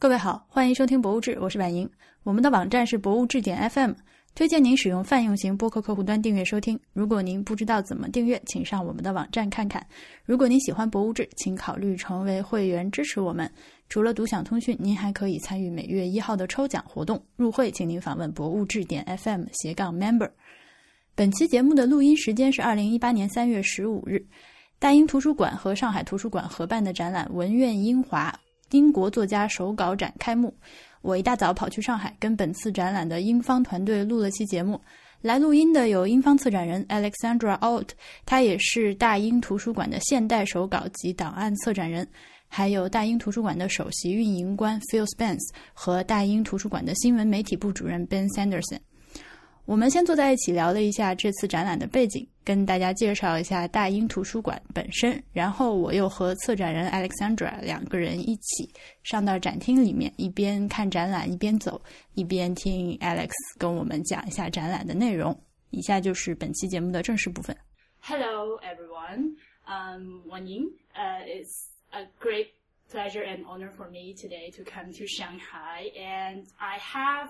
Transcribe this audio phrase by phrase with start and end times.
[0.00, 1.90] 各位好，欢迎收听博物志，我是婉莹。
[2.22, 3.90] 我们的网站是博物志点 FM，
[4.32, 6.78] 推荐您使用泛用型播客客户端订阅收听。
[6.92, 9.84] 如果您不知道怎么订阅，请上我们的网站看看。
[10.24, 13.50] 如果您喜欢博物志，请考虑成为会员支持我们。
[13.88, 17.20] 除了独享通讯，您还可以参与每月一号的抽奖活动。
[17.34, 20.30] 入会，请您访问博物志点 FM 斜杠 member。
[21.16, 24.24] 本期节目的录音时间是二零一八年三月十五日，
[24.78, 28.30] 大英图书馆和上海图书馆合办的展览《文苑英华》。
[28.70, 30.54] 英国作家手稿展开幕，
[31.02, 34.80] 我一大早跑去上海，跟本次展览的英方团队录了期节目。
[35.20, 37.88] 来录音的有英方策展人 Alexandra Alt，
[38.24, 42.06] 他也是大英图书馆的现代手稿及档案策展人，
[42.46, 48.78] 还有大英图书馆的首席运营官 Phil Spence 和大英图书馆的新闻媒体部主任 Ben Sanderson。
[49.68, 55.22] 我们先坐在一起聊了一下这次展览的背景，跟大家介绍一下大英图书馆本身。
[55.30, 58.72] 然后我又和策展人 Alexandra 两个人一起
[59.02, 61.78] 上到展厅里面，一边看展览一边走，
[62.14, 65.38] 一边听 Alex 跟我们讲一下展览的内容。
[65.68, 67.54] 以下就是本期节目的正式部分。
[68.00, 69.34] Hello, everyone.
[69.66, 70.70] Um, Wan Ying.
[70.96, 72.54] Uh, it's a great
[72.90, 77.28] pleasure and honor for me today to come to Shanghai, and I have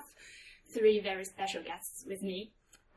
[0.75, 2.53] three very special guests with me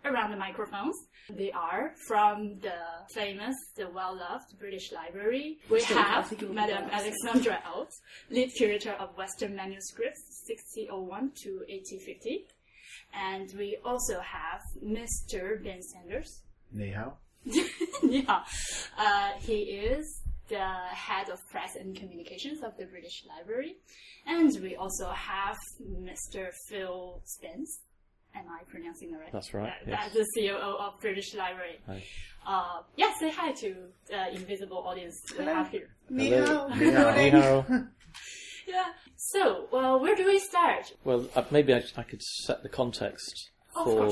[0.06, 0.96] around the microphones.
[1.30, 2.74] They are from the
[3.14, 5.58] famous, the well-loved British Library.
[5.70, 7.94] We have Madame Alexandra Alt,
[8.30, 12.46] lead curator of Western manuscripts 6001 to 1850.
[13.14, 15.64] And we also have Mr.
[15.64, 16.42] Ben Sanders.
[16.76, 17.14] Nihao.
[18.04, 18.44] yeah.
[18.98, 20.21] Uh, he is
[20.56, 20.68] the
[21.08, 23.74] head of press and communications of the British Library.
[24.28, 25.58] And we also have
[26.10, 26.42] Mr.
[26.68, 27.72] Phil Spence.
[28.36, 29.32] Am I pronouncing it right?
[29.32, 30.14] That's right, That- yes.
[30.14, 31.78] That's the COO of British Library.
[31.88, 32.04] Hi.
[32.46, 33.70] Uh, yeah, say hi to
[34.14, 35.90] uh, invisible audience we have here.
[36.10, 36.68] Hello.
[36.76, 37.12] Ni hao.
[37.16, 37.66] Ni hao.
[38.68, 38.86] Yeah.
[39.18, 40.94] So, well, where do we start?
[41.04, 44.12] Well, uh, maybe I, I could set the context for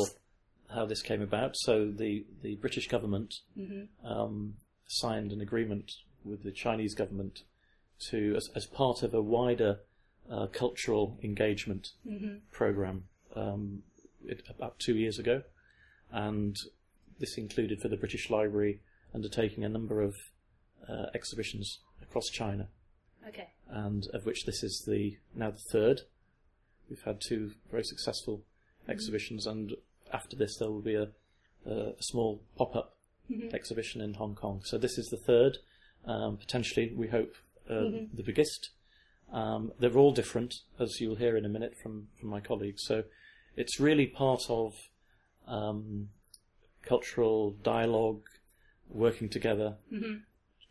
[0.74, 1.52] how this came about.
[1.56, 4.06] So the, the British government Mm-hmm.
[4.06, 4.56] um,
[4.88, 5.92] signed an agreement
[6.30, 7.44] with the Chinese government
[8.10, 9.80] to, as, as part of a wider
[10.32, 12.36] uh, cultural engagement Mm-hmm.
[12.52, 13.04] program,
[13.36, 13.84] um,
[14.26, 15.44] it, about two years ago,
[16.12, 16.58] and
[17.20, 18.80] this included for the British Library
[19.14, 20.16] undertaking a number of
[20.88, 22.68] uh, exhibitions across China.
[23.28, 23.50] Okay.
[23.70, 26.02] and of which this is the now the third.
[26.90, 28.42] We've had two very successful
[28.88, 29.74] exhibitions, and
[30.12, 31.10] after this there will be a,
[31.66, 32.96] a, a small pop-up
[33.54, 34.62] exhibition in Hong Kong.
[34.64, 35.60] So this is the third,
[36.06, 37.36] um, potentially we hope
[37.70, 38.70] uh, the biggest.
[39.32, 42.84] Um, they're all different, as you'll hear in a minute from from my colleagues.
[42.86, 43.04] So
[43.56, 44.74] it's really part of
[45.48, 46.10] um,
[46.84, 48.24] cultural dialogue,
[48.90, 49.76] working together.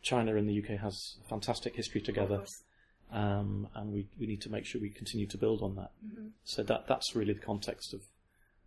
[0.02, 2.44] China and the UK has a fantastic history together
[3.12, 5.90] um, and we, we need to make sure we continue to build on that.
[6.44, 8.02] So that that's really the context of,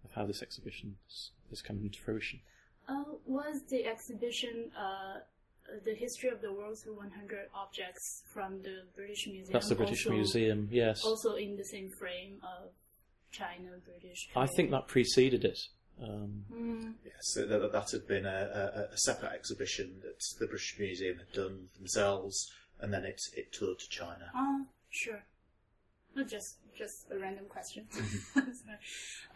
[0.04, 2.40] of how this exhibition is, is coming to fruition.
[2.88, 5.20] Uh, was the exhibition uh,
[5.72, 9.54] uh, the history of the world through 100 objects from the British Museum.
[9.54, 11.04] That's the British also, Museum, yes.
[11.04, 12.72] Also in the same frame of
[13.32, 14.30] China, British.
[14.36, 15.60] I think that preceded it.
[16.02, 16.94] Um, mm.
[17.06, 20.76] Yes, yeah, so that, that had been a, a, a, separate exhibition that the British
[20.80, 24.32] Museum had done themselves, and then it it toured to China.
[24.36, 25.24] Oh, sure.
[26.16, 27.86] Not just just a random question.
[27.94, 28.40] Mm-hmm.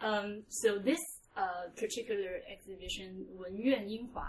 [0.06, 0.98] um, so this
[1.36, 4.26] uh, particular exhibition, Wen Yuan Yinghua,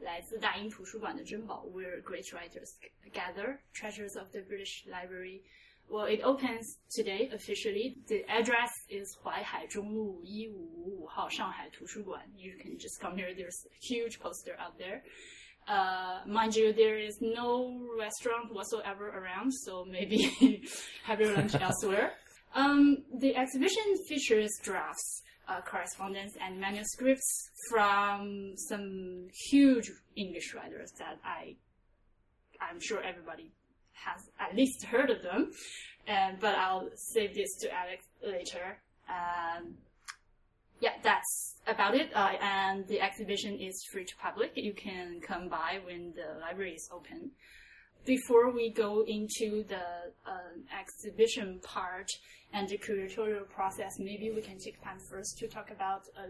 [0.00, 2.70] 来自大英图书馆的珍宝，where great writers
[3.12, 5.42] gather treasures of the British Library.
[5.88, 7.96] Well, it opens today officially.
[8.06, 12.22] The address is 淮海中路一五五五号上海图书馆.
[12.36, 13.34] You can just come here.
[13.34, 15.02] There's a huge poster out there.
[15.68, 20.62] Uh, mind you, there is no restaurant whatsoever around, so maybe
[21.04, 22.14] have your lunch elsewhere.
[22.54, 31.17] Um, the exhibition features drafts, uh, correspondence, and manuscripts from some huge English writers that
[31.23, 31.55] I,
[32.61, 33.51] I'm sure everybody
[33.93, 35.51] has at least heard of them.
[36.07, 38.79] And but I'll save this to Alex later.
[39.09, 39.75] Um,
[40.79, 42.11] yeah, that's about it.
[42.15, 44.51] Uh, and the exhibition is free to public.
[44.55, 47.31] You can come by when the library is open.
[48.05, 49.81] Before we go into the
[50.25, 52.09] uh, exhibition part
[52.53, 56.27] and the curatorial process, maybe we can take time first to talk about uh,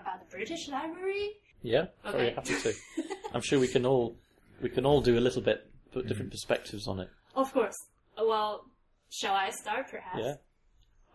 [0.00, 1.30] about the British Library.
[1.62, 2.72] yeah, very happy to.
[3.34, 4.16] I'm sure we can all
[4.62, 7.08] we can all do a little bit, put different perspectives on it.
[7.34, 7.76] Of course.
[8.18, 8.66] Uh, Well,
[9.10, 10.18] shall I start perhaps?
[10.18, 10.34] Yeah.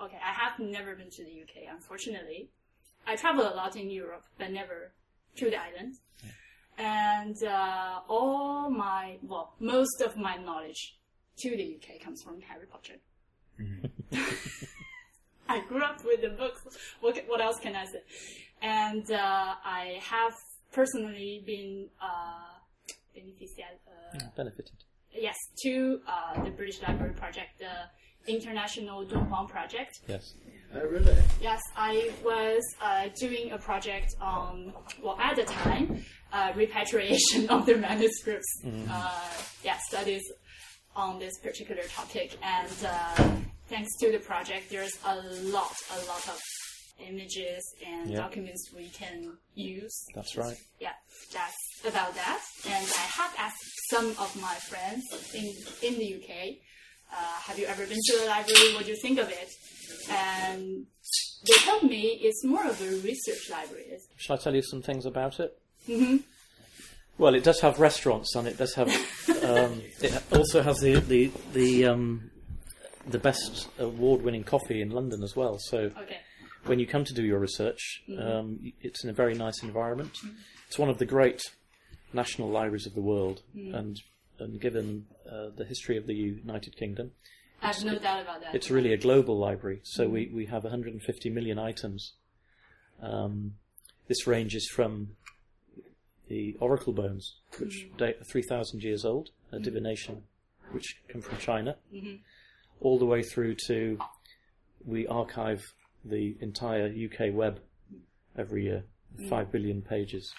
[0.06, 2.50] Okay, I have never been to the UK, unfortunately.
[3.08, 4.94] I travel a lot in Europe, but never
[5.38, 5.96] to the island.
[6.78, 10.96] And uh, all my, well, most of my knowledge
[11.40, 12.96] to the UK comes from Harry Potter.
[15.50, 16.62] I grew up with the books.
[17.02, 18.02] What, what else can I say?
[18.62, 19.18] And uh,
[19.66, 20.34] I have
[20.72, 24.76] personally been uh, beneficial, uh, Benefited.
[25.12, 30.00] yes, to uh, the British Library Project, the International Dunhuang Project.
[30.08, 30.34] Yes.
[30.76, 31.16] Oh, really?
[31.42, 34.72] Yes, I was uh, doing a project on,
[35.02, 38.62] well, at the time, uh, repatriation of the manuscripts.
[38.88, 39.10] Uh,
[39.64, 40.22] yeah, studies
[41.00, 42.38] on this particular topic.
[42.44, 43.30] And uh,
[43.68, 45.16] thanks to the project, there's a
[45.56, 46.40] lot, a lot of
[47.08, 48.18] images and Yeah.
[48.18, 49.96] documents we can use.
[50.14, 50.58] That's right.
[50.80, 50.92] Yeah,
[51.32, 51.56] that's
[51.88, 52.42] about that.
[52.66, 55.04] And I have asked some of my friends
[55.34, 55.46] in,
[55.88, 56.58] in the UK,
[57.12, 57.16] uh,
[57.48, 58.74] have you ever been to a library?
[58.76, 59.50] What do you think of it?
[60.12, 60.86] And
[61.48, 63.86] they told me it's more of a research library.
[64.18, 65.58] Shall I tell you some things about it?
[65.88, 66.24] Mhm.
[67.20, 68.88] Well, it does have restaurants and it does have.
[69.44, 72.32] Um, it also has the the the um,
[73.08, 75.58] the best award-winning coffee in London as well.
[75.60, 76.18] So Okay.
[76.66, 80.18] when you come to do your research, um, it's in a very nice environment.
[80.68, 81.42] It's one of the great
[82.14, 83.98] national libraries of the world, and
[84.40, 87.12] and given uh, the history of the United Kingdom,
[87.62, 88.56] I have no doubt about that.
[88.56, 89.82] it's really a global library.
[89.84, 92.14] So we, we have 150 million items.
[93.02, 93.56] Um,
[94.08, 95.10] this ranges from
[96.30, 97.98] the oracle bones, which mm-hmm.
[97.98, 99.64] date 3,000 years old, a mm-hmm.
[99.64, 100.24] divination,
[100.72, 102.16] which come from China, mm-hmm.
[102.80, 103.98] all the way through to
[104.86, 105.74] we archive
[106.06, 107.60] the entire UK web
[108.38, 108.84] every year,
[109.28, 110.34] 5 billion pages,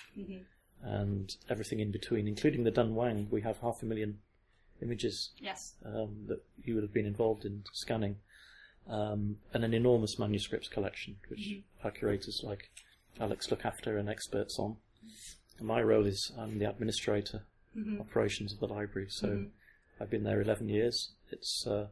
[0.83, 3.29] and everything in between, including the Dunhuang.
[3.31, 4.19] We have half a million
[4.81, 5.75] images Yes.
[5.85, 8.17] um, that you would have been involved in scanning,
[8.89, 12.71] um, and an enormous manuscripts collection, which our curators like
[13.21, 14.77] Alex look after and experts on.
[15.61, 17.43] My role is I'm the administrator,
[17.77, 18.01] mm-hmm.
[18.01, 19.09] operations of the library.
[19.11, 19.45] So mm-hmm.
[20.01, 21.13] I've been there 11 years.
[21.31, 21.87] It's uh,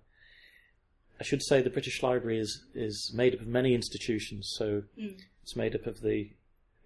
[1.20, 4.52] I should say the British Library is is made up of many institutions.
[4.56, 5.16] So mm.
[5.42, 6.30] it's made up of the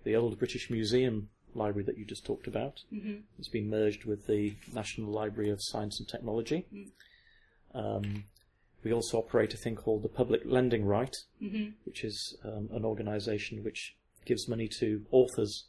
[0.04, 2.80] the old British Museum library that you just talked about.
[2.92, 3.20] Mm-hmm.
[3.38, 6.66] It's been merged with the National Library of Science and Technology.
[6.74, 6.90] Mm.
[7.74, 8.24] Um,
[8.82, 11.14] we also operate a thing called the Public Lending Right,
[11.84, 13.94] which is um, an organisation which
[14.24, 15.66] gives money to authors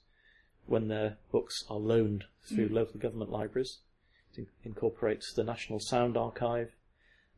[0.65, 2.74] when their books are loaned through mm.
[2.74, 3.80] local government libraries.
[4.33, 6.71] It in- incorporates the National Sound Archive,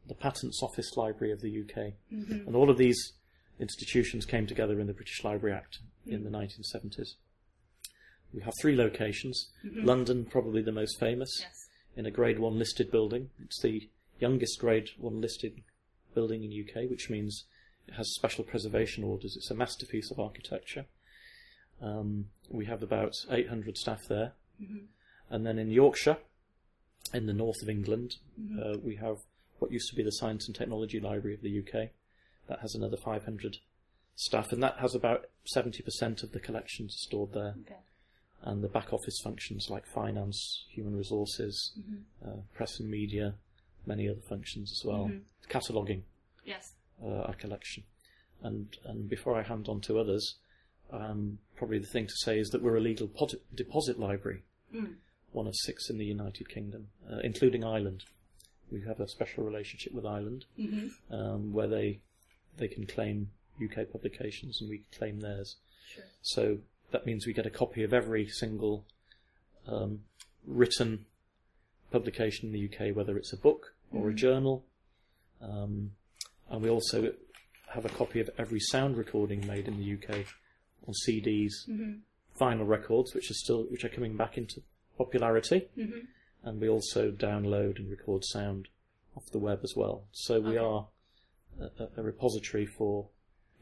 [0.07, 2.47] the Patents Office Library of the UK, mm-hmm.
[2.47, 3.13] and all of these
[3.59, 6.47] institutions came together in the British Library Act in the mm.
[6.47, 7.15] 1970s.
[8.33, 9.49] We have three locations.
[9.65, 9.85] Mm-hmm.
[9.85, 11.67] London, probably the most famous, Yes.
[11.95, 13.29] in a Grade 1 listed building.
[13.43, 13.89] It's the
[14.19, 15.63] youngest Grade 1 listed
[16.13, 17.45] building in UK, which means
[17.87, 19.35] it has special preservation orders.
[19.37, 20.85] It's a masterpiece of architecture.
[21.81, 24.33] Um, we have about 800 staff there.
[25.29, 26.17] And then in Yorkshire,
[27.13, 28.17] in the north of England,
[28.61, 29.17] uh, we have
[29.59, 31.89] what used to be the Science and Technology Library of the UK.
[32.47, 33.57] That has another 500
[34.15, 35.25] staff, and that has about
[35.55, 37.79] 70% of the collections stored there Okay.
[38.43, 41.73] and the back office functions like finance, human resources,
[42.25, 43.35] uh, press and media,
[43.85, 45.11] many other functions as well.
[45.49, 46.03] Cataloguing
[46.45, 46.73] Yes.
[47.03, 47.83] uh, our collection.
[48.41, 50.35] And and before I hand on to others,
[50.91, 54.43] um, probably the thing to say is that we're a legal pot- deposit library,
[55.31, 58.03] one of six in the United Kingdom, uh, including Ireland.
[58.71, 60.45] We have a special relationship with Ireland,
[61.11, 61.99] um, where they
[62.57, 63.29] they can claim
[63.63, 65.57] UK publications and we can claim theirs.
[65.93, 66.03] Sure.
[66.21, 66.57] So
[66.91, 68.85] that means we get a copy of every single
[69.67, 70.01] um,
[70.47, 71.05] written
[71.91, 74.63] publication in the UK, whether it's a book or a journal.
[75.41, 75.91] Um,
[76.49, 77.13] and we also
[77.73, 80.25] have a copy of every sound recording made in the UK
[80.87, 81.93] on CDs, mm-hmm.
[82.39, 84.61] vinyl records, which are still which are coming back into
[84.97, 85.67] popularity.
[85.77, 85.99] Mm-hmm.
[86.43, 88.67] And we also download and record sound
[89.15, 90.03] off the web as well.
[90.11, 90.57] So we Okay.
[90.59, 90.87] are
[91.59, 93.07] a, a- a repository for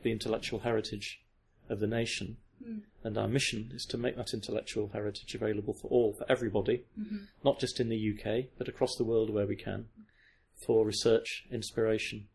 [0.02, 1.22] the intellectual heritage
[1.70, 2.38] of the nation.
[2.66, 2.82] Mm.
[3.04, 7.26] And our mission is to make that intellectual heritage available for all, for everybody, mm-hmm.
[7.44, 9.88] not just in the UK, but across the world where we can,
[10.66, 12.28] for research, inspiration,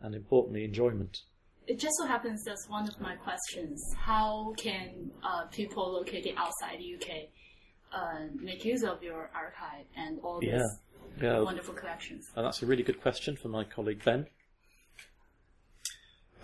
[0.00, 1.22] and importantly, enjoyment.
[1.66, 3.82] It just so happens that's one of my questions.
[3.98, 7.28] How can uh, people located outside the UK
[7.92, 10.62] uh, make use of your archive and all these Yeah,
[11.20, 11.40] yeah.
[11.40, 12.26] wonderful collections?
[12.36, 14.26] And that's a really good question for my colleague Ben.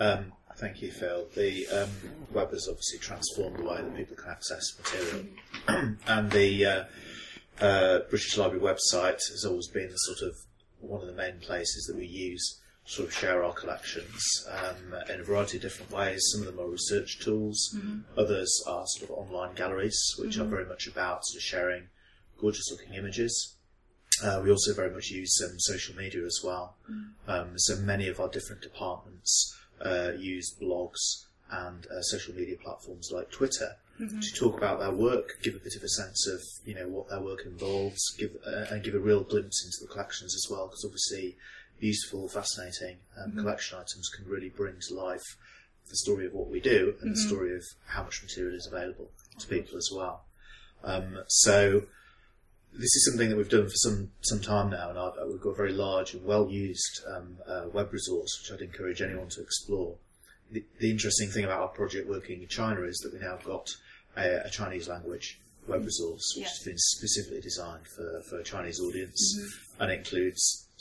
[0.01, 1.27] Um, thank you, Phil.
[1.37, 1.91] The um,
[2.33, 5.27] web has obviously transformed the way that people can access material,
[6.09, 6.85] and the uh,
[7.61, 10.37] uh, British Library website has always been the sort of
[10.81, 14.21] one of the main places that we use to sort of share our collections
[14.51, 16.21] um, in a variety of different ways.
[16.33, 17.77] Some of them are research tools,
[18.17, 21.89] others are sort of online galleries, which are very much about sort of sharing
[22.41, 23.57] gorgeous looking images.
[24.23, 26.77] Uh, we also very much use um, social media as well.
[27.29, 33.11] Um, so many of our different departments uh, use blogs and uh, social media platforms
[33.13, 33.77] like Twitter
[34.21, 37.09] to talk about their work, give a bit of a sense of you know what
[37.09, 40.67] their work involves, give uh, and give a real glimpse into the collections as well.
[40.67, 41.37] Because obviously,
[41.87, 45.27] beautiful, fascinating um, collection items can really bring to life
[45.91, 49.11] the story of what we do and the story of how much material is available
[49.41, 50.25] to people as well.
[50.85, 51.83] Um, so
[52.73, 55.51] this is something that we've done for some some time now, and I've, we've got
[55.51, 59.43] a very large and well used um, uh, web resource, which I'd encourage anyone to
[59.43, 59.97] explore.
[60.53, 63.69] The, the interesting thing about our project working in China is that we now got
[64.17, 66.49] a, a Chinese language web resource, which Yeah.
[66.49, 69.21] has been specifically designed for, for a Chinese audience,
[69.81, 70.05] and it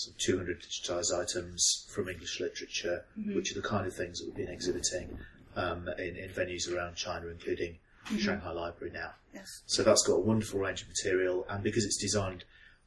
[0.08, 4.26] includes some 200 digitised items from English literature, which are the kind of things that
[4.26, 5.18] we've been exhibiting
[5.56, 7.78] um, in, in venues around China, including
[8.18, 9.12] Shanghai Library now.
[9.34, 9.62] Yes.
[9.66, 12.44] So that's got a wonderful range of material, and because it's designed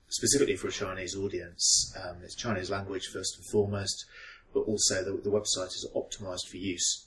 [0.09, 4.05] specifically for a Chinese audience, um, it's Chinese language first and foremost,
[4.53, 7.07] but also the, the website is optimized for use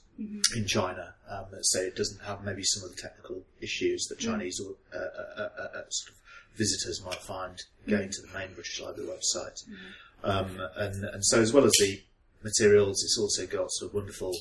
[0.56, 4.60] in China, um, so it doesn't have maybe some of the technical issues that Chinese
[4.60, 5.00] uh, uh,
[5.40, 6.17] uh, uh, sort of
[6.58, 9.62] visitors might find going to the main British Library website.
[10.24, 12.02] Um, and, and so, as well as the
[12.42, 14.34] materials, it's also got sort of wonderful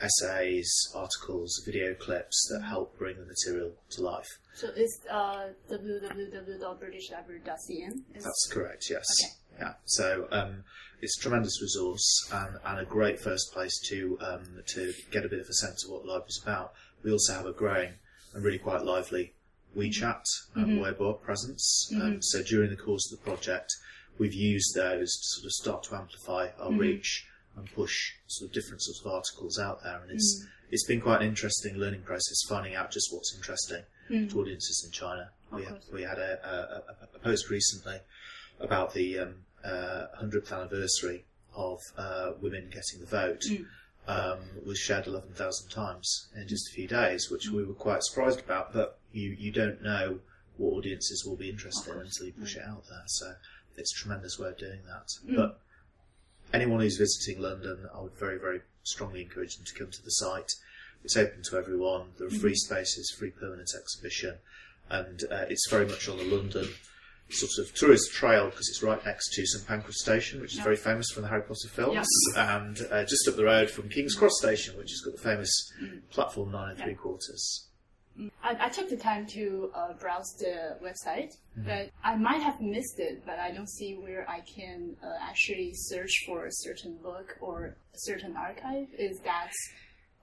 [0.00, 4.26] essays, articles, video clips that help bring the material to life.
[4.54, 8.16] So it's uh, www.britishlibrary.cn.
[8.16, 9.04] Is- That's correct, yes.
[9.22, 9.32] Okay.
[9.60, 9.74] Yeah.
[9.84, 10.64] So um,
[11.00, 15.28] it's a tremendous resource and, and a great first place to um, to get a
[15.28, 16.72] bit of a sense of what the library's about.
[17.02, 17.92] We also have a growing
[18.34, 19.34] and really quite lively
[19.76, 20.24] WeChat
[20.56, 21.92] um, Weibo presence.
[21.96, 23.72] Um, so during the course of the project,
[24.18, 27.26] we've used those to sort of start to amplify our reach
[27.56, 30.00] and push sort of different sorts of articles out there.
[30.02, 33.82] And it's it's been quite an interesting learning process, finding out just what's interesting
[34.28, 35.30] to audiences in China.
[35.50, 35.88] We, course.
[35.92, 37.98] we had a, a, a, a post recently
[38.58, 41.24] about the um, uh, 100th anniversary
[41.54, 43.42] of uh, women getting the vote
[44.08, 48.40] um, was shared 11,000 times in just a few days, which we were quite surprised
[48.40, 48.72] about.
[48.72, 50.18] But you, you don't know
[50.56, 53.02] what audiences will be interested in until you push it out there.
[53.06, 53.34] So
[53.76, 55.08] it's a tremendous way of doing that.
[55.36, 55.60] But
[56.52, 60.10] anyone who's visiting London, I would very, very strongly encourage them to come to the
[60.10, 60.50] site.
[61.04, 62.08] It's open to everyone.
[62.18, 64.36] There are free spaces, free permanent exhibition,
[64.90, 66.68] and uh, it's very much on the London
[67.30, 70.64] sort of tourist trail because it's right next to St Pancras Station, which is Yeah.
[70.64, 72.06] very famous from the Harry Potter films, Yes.
[72.36, 75.72] and uh, just up the road from King's Cross Station, which has got the famous
[76.10, 76.84] platform nine and Yeah.
[76.84, 77.68] three quarters.
[78.42, 81.68] I, I took the time to uh, browse the website, Mm-hmm.
[81.68, 83.24] but I might have missed it.
[83.26, 87.76] But I don't see where I can uh, actually search for a certain book or
[87.94, 88.86] a certain archive.
[88.98, 89.50] Is that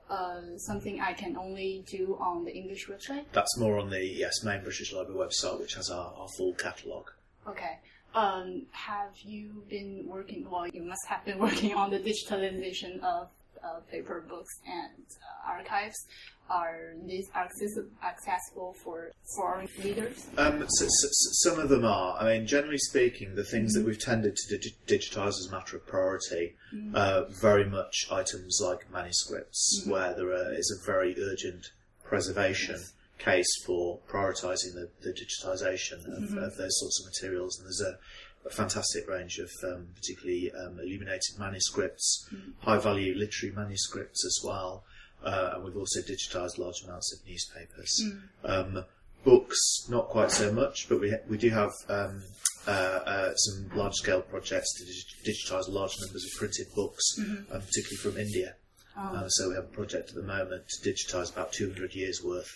[0.09, 3.25] uh, something I can only do on the English website?
[3.31, 7.11] That's more on the yes main British Library website, which has our, our full catalogue.
[7.47, 7.77] Okay.
[8.15, 10.49] Um, have you been working?
[10.49, 13.27] Well, you must have been working on the digitalization of
[13.63, 15.05] uh, paper books and
[15.45, 16.07] uh, archives.
[16.49, 20.27] Are these accessi- accessible for foreign readers?
[20.37, 22.17] Um, so, so, so some of them are.
[22.19, 25.77] I mean, generally speaking, the things that we've tended to digi- digitise as a matter
[25.77, 26.55] of priority
[26.95, 31.67] are very much items like manuscripts, where there are, is a very urgent
[32.03, 32.79] preservation
[33.19, 37.59] case for prioritising the, the digitisation of, of those sorts of materials.
[37.59, 42.27] And there's a, a fantastic range of um, particularly um, illuminated manuscripts,
[42.59, 44.83] high value literary manuscripts as well.
[45.23, 48.03] Uh, and we've also digitised large amounts of newspapers.
[48.43, 48.85] Um,
[49.25, 49.57] books,
[49.89, 52.21] not quite so much, but we ha- we do have um,
[52.67, 57.61] uh, uh, some large scale projects to dig- digitise large numbers of printed books, um,
[57.61, 58.55] particularly from India.
[58.97, 62.49] Uh, so we have a project at the moment to digitise about 200 years worth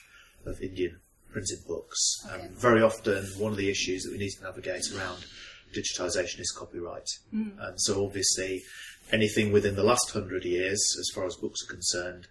[0.46, 1.00] of Indian
[1.32, 2.00] printed books.
[2.32, 2.44] Okay.
[2.48, 5.26] Um, very often, one of the issues that we need to navigate around
[5.76, 7.08] digitisation is copyright.
[7.32, 8.62] And so obviously,
[9.12, 12.28] anything within the last hundred years, as far as books are concerned,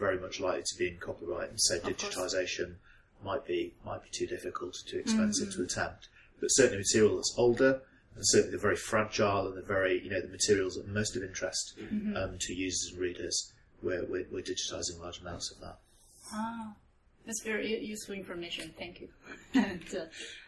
[0.00, 1.94] very much likely to be in copyright, and so course.
[1.94, 2.76] digitisation
[3.22, 6.08] might be might be too difficult, too expensive to attempt.
[6.40, 7.82] But certainly, material that's older,
[8.16, 11.16] and certainly the very fragile and the very you know the materials that are most
[11.16, 11.74] of interest
[12.16, 13.52] um, to users and readers,
[13.82, 15.78] we're, we're, we're digitising large amounts of that.
[16.32, 16.74] Ah,
[17.26, 18.72] that's very useful information.
[18.78, 19.08] Thank you.
[19.54, 20.04] and uh,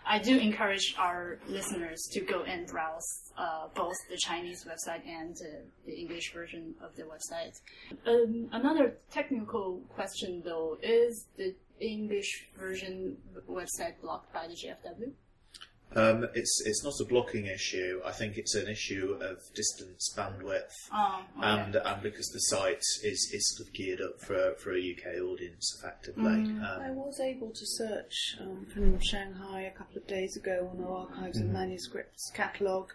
[0.07, 5.37] I do encourage our listeners to go and browse uh, both the Chinese website and
[5.37, 7.61] uh, the English version of the website.
[8.07, 13.17] Um, another technical question, though, is the English version
[13.49, 15.13] website blocked by the GFW?
[15.97, 18.01] Um, it's it's not a blocking issue.
[18.05, 21.49] I think it's an issue of distance bandwidth, Oh, okay.
[21.49, 25.21] and and because the site is, is sort of geared up for for a UK
[25.23, 26.25] audience effectively.
[26.25, 26.59] Mm.
[26.59, 30.83] Um, I was able to search um, from Shanghai a couple of days ago on
[30.85, 32.91] our archives and manuscripts catalogue.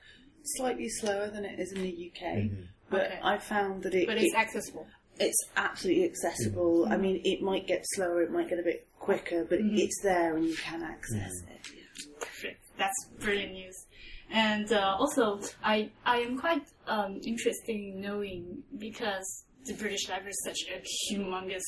[0.55, 2.49] Slightly slower than it is in the UK,
[2.89, 3.19] but Okay.
[3.21, 4.87] I found that it, but it's it- accessible.
[5.19, 6.87] it's absolutely accessible.
[6.89, 10.37] I mean, it might get slower, it might get a bit quicker, but it's there
[10.37, 11.56] and you can access it.
[12.77, 13.75] That's brilliant news.
[14.29, 20.31] And uh, also, I I am quite um, interested in knowing because the British Library
[20.31, 20.81] is such a
[21.13, 21.63] humongous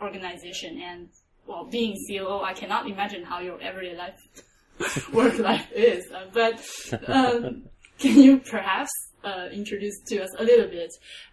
[0.00, 1.08] organization, and
[1.46, 6.04] well, being COO, I cannot imagine how your everyday life, work life is.
[6.10, 6.60] Uh, but
[7.08, 7.64] um,
[7.98, 8.90] can you perhaps
[9.24, 10.90] uh, introduce to us a little bit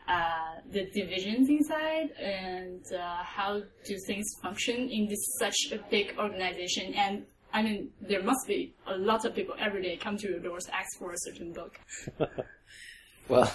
[0.08, 6.16] uh, the divisions inside and uh, how do things function in this such a big
[6.18, 6.94] organization?
[6.94, 10.40] And I mean, there must be a lot of people every day come to your
[10.40, 11.80] doors ask for a certain book.
[13.30, 13.52] Well,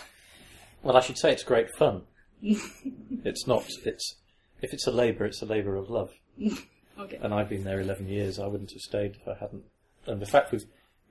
[0.83, 2.03] well, I should say it's great fun.
[2.43, 3.67] it's not.
[3.85, 4.17] It's
[4.61, 6.11] if it's a labour, it's a labour of love.
[6.99, 7.19] Okay.
[7.23, 8.39] And I've been there eleven years.
[8.39, 9.65] I wouldn't have stayed if I hadn't.
[10.07, 10.67] And the fact we've,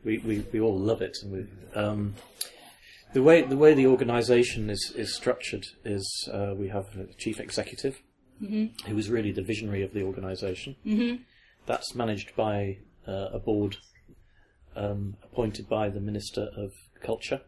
[0.06, 2.14] we we we all love it, and we um,
[3.14, 7.40] the way the way the organisation is is structured is uh, we have a chief
[7.40, 8.00] executive
[8.40, 10.76] who is really the visionary of the organisation.
[10.86, 11.24] Mm-hmm.
[11.66, 12.78] That's managed by
[13.08, 13.78] uh, a board
[14.76, 17.42] um, appointed by the Minister of Culture.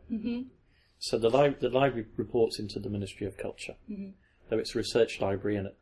[1.00, 3.75] So the, li- the library reports into the Ministry of Culture,
[4.50, 5.77] though it's a research library and it,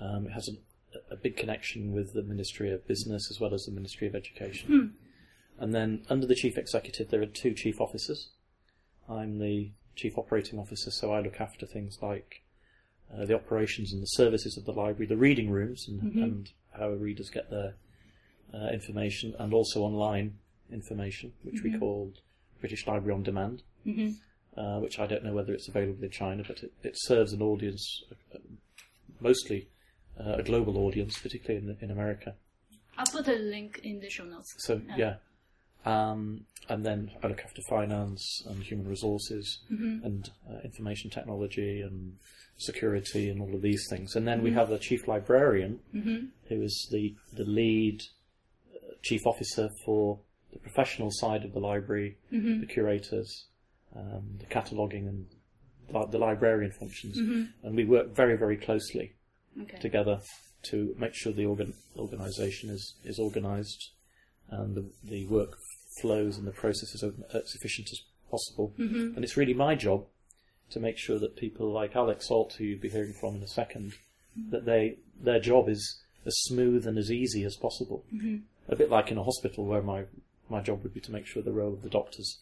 [0.00, 3.66] um, it has a, a big connection with the Ministry of Business as well as
[3.66, 4.94] the Ministry of Education.
[5.60, 8.30] And then under the Chief Executive, there are two Chief Officers.
[9.08, 12.42] I'm the Chief Operating Officer, so I look after things like
[13.12, 16.90] uh, the operations and the services of the library, the reading rooms, and, and how
[16.90, 17.74] readers get their
[18.54, 20.38] uh, information, and also online
[20.72, 22.20] information, which we called
[22.60, 23.62] British Library on Demand
[24.58, 27.42] uh, which I don't know whether it's available in China, but it, it serves an
[27.42, 28.02] audience,
[28.34, 28.38] uh,
[29.20, 29.68] mostly
[30.18, 32.34] uh, a global audience, particularly in, in America.
[32.96, 34.52] I'll put a link in the show notes.
[34.58, 35.16] So yeah,
[35.84, 42.16] um, and then I look after finance and human resources and uh, information technology and
[42.58, 44.14] security and all of these things.
[44.16, 45.80] And then we have the chief librarian
[46.48, 48.02] who is the the lead
[48.74, 50.18] uh, chief officer for
[50.52, 53.46] the professional side of the library, the curators,
[53.96, 55.26] um, the cataloguing and
[55.94, 57.16] li- the librarian functions.
[57.62, 59.14] And we work very very closely
[59.62, 59.78] Okay.
[59.78, 60.20] together
[60.70, 63.92] to make sure the organ- organisation is, is organised
[64.50, 65.58] and the, the work
[66.00, 68.74] flows and the processes are as uh, efficient as possible.
[68.78, 69.14] Mm-hmm.
[69.14, 70.06] And it's really my job
[70.70, 73.46] to make sure that people like Alex Salt, who you'll be hearing from in a
[73.46, 74.50] 2nd mm-hmm.
[74.50, 78.04] that they their job is as smooth and as easy as possible.
[78.14, 78.38] Mm-hmm.
[78.68, 80.04] A bit like in a hospital where my,
[80.48, 82.38] my job would be to make sure the role of the doctors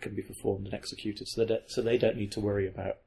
[0.00, 2.98] can be performed and executed so, that, so they don't need to worry about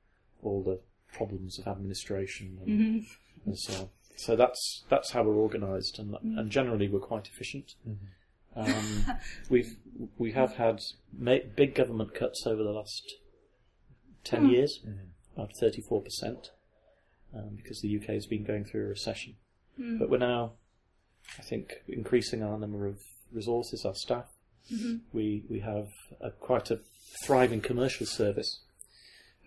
[0.43, 0.79] all the
[1.13, 3.49] problems of administration and, mm-hmm.
[3.49, 3.89] and so on.
[4.15, 6.37] So that's that's how we're organised, and mm-hmm.
[6.37, 7.75] and generally we're quite efficient.
[8.59, 9.05] Um,
[9.49, 9.77] we've
[10.17, 10.81] we have had
[11.17, 13.15] ma- big government cuts over the last
[14.23, 14.49] ten hmm.
[14.51, 15.05] years, mm-hmm.
[15.35, 16.51] about thirty four percent,
[17.35, 19.35] um, because the UK has been going through a recession.
[19.77, 19.97] Hmm.
[19.97, 20.53] But we're now,
[21.37, 22.99] I think, increasing our number of
[23.31, 24.27] resources, our staff.
[24.71, 24.97] Mm-hmm.
[25.13, 25.87] We we have
[26.21, 26.79] a, quite a
[27.25, 28.59] thriving commercial service.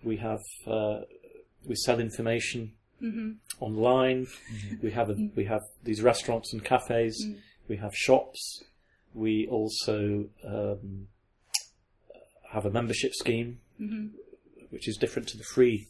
[0.02, 1.00] We have uh,
[1.64, 2.72] we sell information
[3.02, 3.32] mm-hmm.
[3.60, 4.26] online.
[4.82, 7.24] We have a, we have these restaurants and cafes.
[7.26, 7.36] Mm.
[7.68, 8.64] We have shops.
[9.14, 11.08] We also um,
[12.52, 13.58] have a membership scheme,
[14.70, 15.88] which is different to the free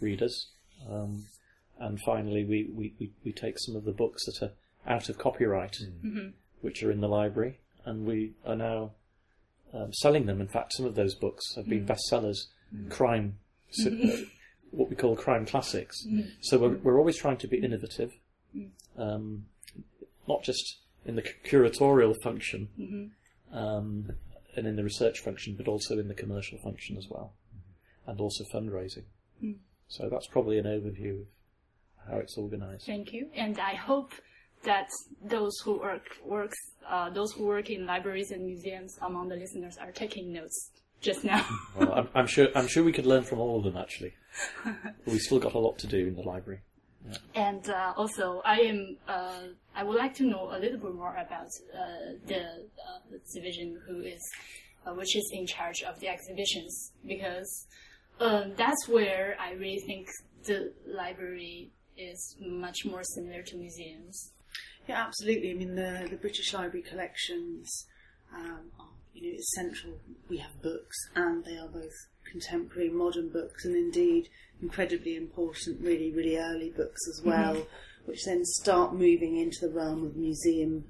[0.00, 0.48] readers.
[0.90, 1.26] Um,
[1.78, 4.52] and finally, we, we, we, we take some of the books that are
[4.86, 5.76] out of copyright,
[6.60, 8.92] which are in the library, and we are now
[9.72, 10.40] um, selling them.
[10.40, 12.46] In fact, some of those books have been bestsellers,
[12.90, 13.38] crime,
[13.70, 14.16] so, uh,
[14.70, 16.06] what we call crime classics.
[16.40, 18.12] So we're, we're always trying to be innovative,
[18.96, 19.46] um,
[20.28, 23.12] not just in the curatorial function
[23.52, 24.10] um,
[24.56, 27.32] and in the research function, but also in the commercial function as well,
[28.06, 29.04] and also fundraising.
[29.88, 31.26] So that's probably an overview of
[32.10, 32.86] how it's organised.
[32.86, 33.28] Thank you.
[33.34, 34.12] And I hope
[34.64, 34.88] that
[35.22, 36.56] those who work works
[36.88, 41.24] uh, those who work in libraries and museums among the listeners are taking notes just
[41.24, 41.44] now.
[41.76, 44.14] Well, I'm, I'm sure I'm sure we could learn from all of them actually.
[45.06, 46.60] We've still got a lot to do in the library.
[47.34, 49.40] And uh, also, I am uh,
[49.74, 54.00] I would like to know a little bit more about uh, the uh, division who
[54.00, 54.22] is
[54.86, 57.66] uh, which is in charge of the exhibitions because
[58.20, 60.08] um, that's where I really think
[60.44, 64.32] the library is much more similar to museums.
[64.88, 65.50] Yeah, absolutely.
[65.50, 67.86] I mean, the, the British Library collections
[68.34, 69.98] um, are you know, essential.
[70.28, 71.94] We have books, and they are both
[72.34, 74.28] contemporary, modern books, and indeed
[74.60, 77.30] incredibly important, really, really early books as mm-hmm.
[77.30, 77.66] well,
[78.06, 80.84] which then start moving into the realm of museum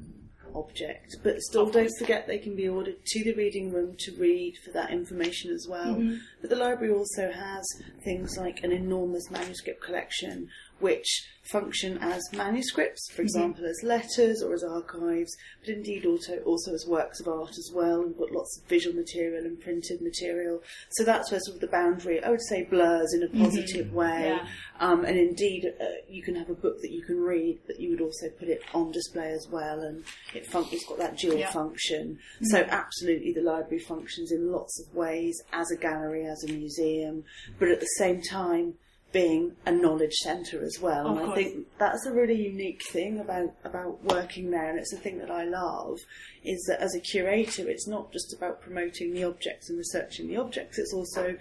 [0.55, 1.17] object.
[1.23, 4.73] But still, don't forget they can be ordered to the reading room to read for
[4.73, 5.97] that information as well.
[5.97, 6.17] Mm-hmm.
[6.41, 7.65] But the library also has
[8.05, 10.49] things like an enormous manuscript collection,
[10.81, 16.73] which function as manuscripts, for example, as letters or as archives, but indeed also, also
[16.73, 18.03] as works of art as well.
[18.03, 20.63] We've got lots of visual material and printed material.
[20.93, 24.37] So that's where sort of the boundary, I would say, blurs in a positive way.
[24.37, 24.47] Yeah.
[24.81, 27.91] Um, and indeed, uh, you can have a book that you can read, but you
[27.91, 30.03] would also put it on display as well, and
[30.35, 31.51] it fun- it's got that dual Yeah.
[31.53, 32.19] function.
[32.45, 37.25] So absolutely, the library functions in lots of ways as a gallery, as a museum,
[37.59, 38.79] but at the same time
[39.15, 41.07] being a knowledge centre as well.
[41.07, 44.91] Of and I think that's a really unique thing about about working there, and it's
[44.91, 46.01] the thing that I love
[46.43, 50.37] is that as a curator, it's not just about promoting the objects and researching the
[50.37, 51.37] objects; it's also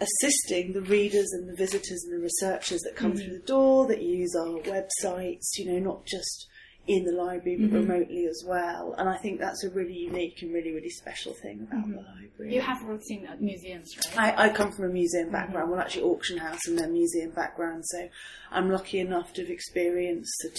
[0.00, 3.34] assisting the readers and the visitors and the researchers that come through mm-hmm.
[3.34, 6.48] the door that use our websites, you know, not just
[6.86, 8.94] in the library but remotely as well.
[8.98, 12.54] And I think that's a really unique and really, really special thing about the library.
[12.54, 14.38] You have worked in uh, museums, right?
[14.38, 17.84] I, I come from a museum background, well, actually, auction house and then museum background,
[17.86, 18.08] so
[18.50, 20.50] I'm lucky enough to have experienced the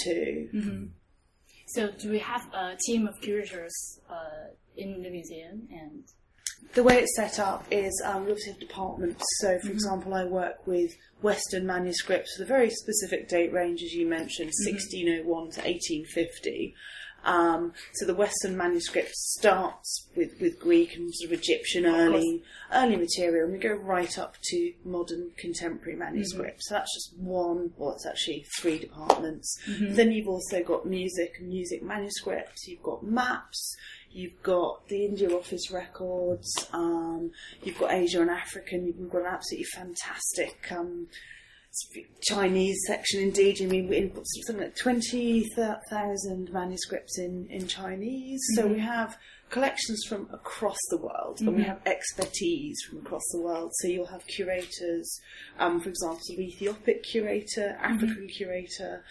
[0.51, 0.89] 2
[1.67, 5.67] So, do we have a team of curators uh, in the museum?
[5.71, 6.03] And
[6.73, 9.23] The way it's set up is um, have departments.
[9.39, 13.93] So, for example, I work with Western manuscripts with a very specific date range, as
[13.93, 16.75] you mentioned, 1601 to 1850.
[17.25, 22.95] Um, so the Western manuscript starts with, with Greek and sort of Egyptian early early
[22.95, 26.69] material, and we go right up to modern contemporary manuscripts.
[26.69, 29.57] So that's just one, well, it's actually three departments.
[29.95, 32.67] Then you've also got music and music manuscripts.
[32.67, 33.75] You've got maps.
[34.15, 36.49] You've got the India Office records.
[36.71, 37.31] Um,
[37.63, 38.75] you've got Asia and Africa.
[38.75, 41.07] And You've got an absolutely fantastic um,
[42.21, 43.19] Chinese section.
[43.23, 45.43] Indeed, I mean, we've got something like twenty
[45.89, 48.41] thousand manuscripts in in Chinese.
[48.55, 49.17] So we have
[49.49, 53.71] collections from across the world, and we have expertise from across the world.
[53.79, 55.19] So you'll have curators,
[55.59, 59.03] um, for example, an Ethiopic curator, African curator.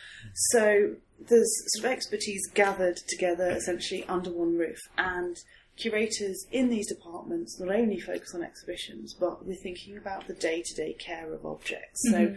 [0.53, 0.95] So
[1.29, 5.37] there's sort of expertise gathered together essentially under one roof, and
[5.77, 10.95] curators in these departments not only focus on exhibitions, but we're thinking about the day-to-day
[10.95, 12.01] care of objects.
[12.11, 12.19] So.
[12.19, 12.37] Mm-hmm.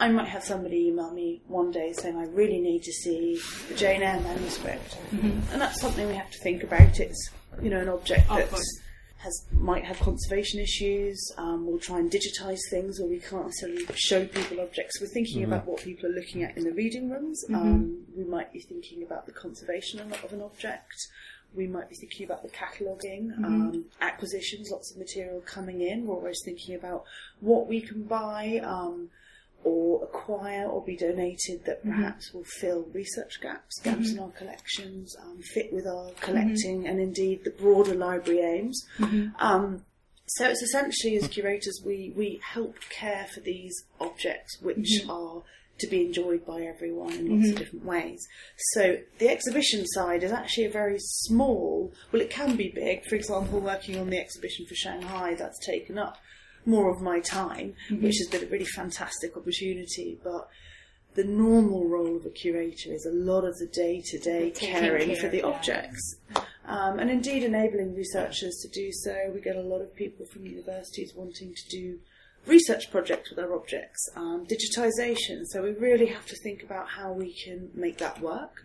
[0.00, 3.74] I might have somebody email me one day saying I really need to see the
[3.74, 5.52] Jane Eyre manuscript, mm-hmm.
[5.52, 6.98] and that's something we have to think about.
[6.98, 7.30] It's
[7.62, 8.80] you know an object Of that course.
[9.22, 11.18] Has might have conservation issues.
[11.38, 15.00] Um, we'll try and digitise things, or we can't necessarily show people objects.
[15.00, 17.44] We're thinking about what people are looking at in the reading rooms.
[17.54, 20.94] Um, we might be thinking about the conservation of an object.
[21.54, 26.06] We might be thinking about the cataloguing, um, acquisitions, lots of material coming in.
[26.06, 27.04] We're always thinking about
[27.40, 28.60] what we can buy.
[29.64, 31.92] Or acquire or be donated that mm-hmm.
[31.92, 34.18] perhaps will fill research gaps, gaps mm-hmm.
[34.18, 36.24] in our collections, um, fit with our mm-hmm.
[36.24, 38.84] collecting and indeed the broader library aims.
[39.38, 39.84] Um,
[40.26, 45.42] so it's essentially as curators we, we help care for these objects which are
[45.78, 48.26] to be enjoyed by everyone in lots of different ways.
[48.72, 53.16] So the exhibition side is actually a very small, well it can be big, for
[53.16, 56.18] example working on the exhibition for Shanghai that's taken up
[56.64, 60.18] more of my time, which has been a really fantastic opportunity.
[60.22, 60.48] But
[61.14, 65.08] the normal role of a curator is a lot of the day to day caring
[65.08, 65.46] care, for the yeah.
[65.46, 66.16] objects.
[66.64, 69.30] Um, and indeed enabling researchers to do so.
[69.34, 71.98] We get a lot of people from universities wanting to do
[72.46, 75.44] research projects with our objects, um, digitisation.
[75.46, 78.62] So we really have to think about how we can make that work.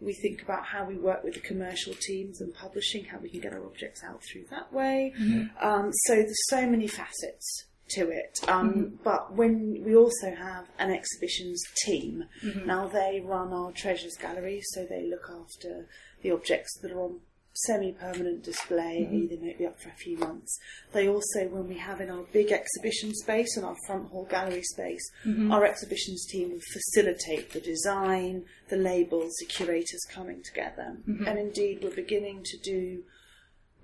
[0.00, 3.40] We think about how we work with the commercial teams and publishing, how we can
[3.40, 5.12] get our objects out through that way.
[5.60, 8.38] Um, so there's so many facets to it.
[8.48, 12.24] Um, But when we also have an exhibitions team,
[12.66, 15.86] now they run our treasures gallery, so they look after
[16.22, 17.20] the objects that are on
[17.54, 20.58] semi-permanent display, they might be up for a few months.
[20.92, 24.62] They also, when we have in our big exhibition space and our front hall gallery
[24.62, 25.52] space, mm-hmm.
[25.52, 30.96] our exhibitions team will facilitate the design, the labels, the curators coming together.
[31.08, 31.26] Mm-hmm.
[31.26, 33.02] And indeed, we're beginning to do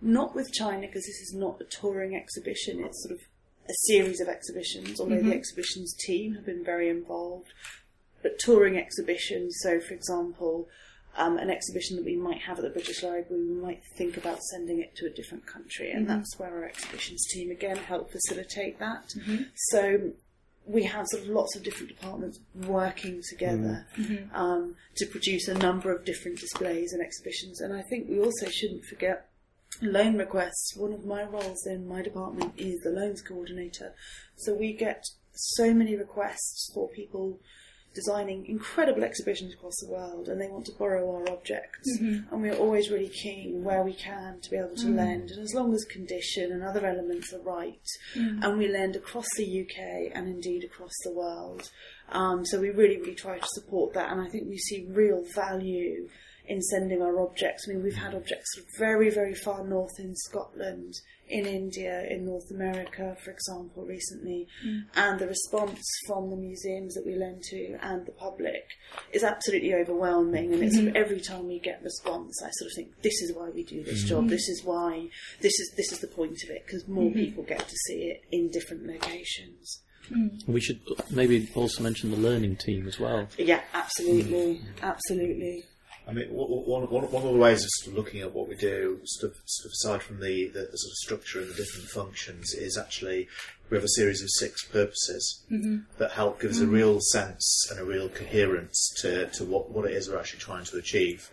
[0.00, 2.84] not with China because this is not a touring exhibition.
[2.84, 3.26] It's sort of
[3.68, 5.32] a series of exhibitions, although the mm-hmm.
[5.32, 7.52] exhibitions team have been very involved.
[8.22, 10.68] But touring exhibitions, so for example,
[11.18, 14.42] um, an exhibition that we might have at the British Library, we might think about
[14.42, 18.78] sending it to a different country, and that's where our exhibitions team again help facilitate
[18.78, 19.12] that.
[19.70, 20.12] So
[20.64, 23.86] we have sort of lots of different departments working together
[24.34, 27.60] um, to produce a number of different displays and exhibitions.
[27.60, 29.28] And I think we also shouldn't forget
[29.82, 33.94] loan requests, one of my roles in my department is the loans coordinator.
[34.36, 37.40] So we get so many requests for people
[37.94, 41.98] designing incredible exhibitions across the world and they want to borrow our objects.
[41.98, 42.32] Mm-hmm.
[42.32, 44.96] And we're always really keen where we can to be able to mm.
[44.96, 45.30] lend.
[45.30, 48.44] And as long as condition and other elements are right mm.
[48.44, 51.70] and we lend across the UK and indeed across the world.
[52.10, 55.24] Um, so we really really try to support that and I think we see real
[55.34, 56.08] value
[56.48, 57.66] in sending our objects.
[57.68, 58.48] I mean, we've had objects
[58.78, 60.94] very, very far north in Scotland,
[61.28, 64.84] in India, in North America, for example, recently, mm.
[64.94, 68.64] and the response from the museums that we lend to and the public
[69.12, 70.52] is absolutely overwhelming.
[70.52, 73.34] And it's sort of every time we get response, I sort of think, this is
[73.34, 74.08] why we do this mm-hmm.
[74.08, 74.28] job.
[74.28, 75.08] This is why
[75.40, 77.18] this is this is the point of it because more mm-hmm.
[77.18, 79.82] people get to see it in different locations.
[80.10, 80.48] Mm.
[80.48, 83.28] We should uh, maybe also mention the learning team as well.
[83.36, 84.82] Yeah, absolutely, mm.
[84.82, 85.64] absolutely.
[86.08, 88.56] I mean, one, one, one of the ways of sort of looking at what we
[88.56, 91.54] do, sort of, sort of aside from the, the, the sort of structure and the
[91.54, 93.28] different functions, is actually
[93.68, 95.44] we have a series of six purposes
[95.98, 99.84] that help give us a real sense and a real coherence to, to what, what
[99.84, 101.30] it is we're actually trying to achieve.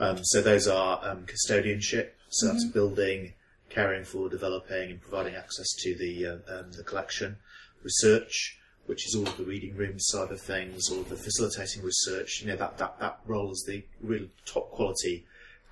[0.00, 3.34] Um, so those are um, custodianship, so that's building,
[3.70, 7.36] caring for, developing, and providing access to the uh, um, the collection.
[7.84, 8.57] Research,
[8.88, 12.40] which is all of the reading room side of things, all the facilitating research.
[12.40, 15.24] You know that that, that role is the real top quality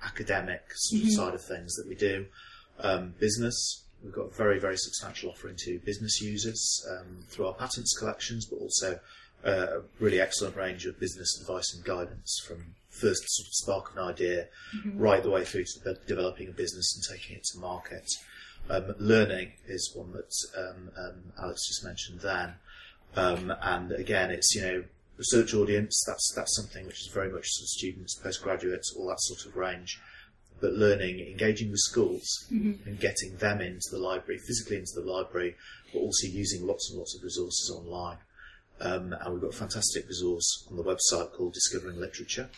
[0.03, 2.27] academic sort of side of things that we do.
[2.79, 3.83] Um, business.
[4.03, 8.45] We've got a very, very substantial offering to business users um, through our patents collections,
[8.45, 8.99] but also
[9.43, 13.89] uh, a really excellent range of business advice and guidance from first sort of spark
[13.91, 14.47] of an idea
[14.95, 18.07] right the way through to de- developing a business and taking it to market.
[18.69, 22.55] Um, learning is one that um, um, Alex just mentioned then.
[23.17, 24.83] Um, and again, it's you know
[25.17, 26.03] research audience.
[26.05, 29.55] That's that's something which is very much sort of students, postgraduates, all that sort of
[29.55, 29.99] range.
[30.61, 35.55] But learning, engaging with schools, and getting them into the library, physically into the library,
[35.93, 38.17] but also using lots and lots of resources online.
[38.79, 42.49] Um, and we've got a fantastic resource on the website called Discovering Literature,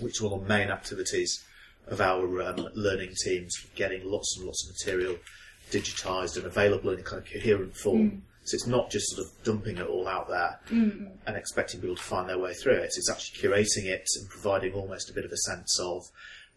[0.00, 1.44] which is one of the main activities
[1.88, 5.16] of our um, learning teams, getting lots and lots of material
[5.70, 8.10] digitised and available in a kind of coherent form.
[8.10, 8.20] Mm.
[8.44, 11.06] So it's not just sort of dumping it all out there mm-hmm.
[11.26, 12.92] and expecting people to find their way through it.
[12.96, 16.04] It's actually curating it and providing almost a bit of a sense of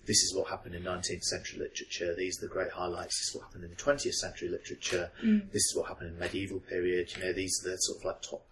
[0.05, 2.15] this is what happened in 19th century literature.
[2.15, 3.17] These are the great highlights.
[3.17, 5.11] This is what happened in 20th century literature.
[5.23, 5.51] Mm.
[5.51, 7.09] This is what happened in the medieval period.
[7.15, 8.45] You know, these are the sort of like top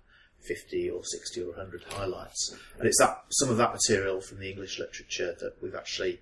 [0.48, 2.56] 50 or 60 or 100 highlights.
[2.80, 6.22] And it's that some of that material from the English literature that we've actually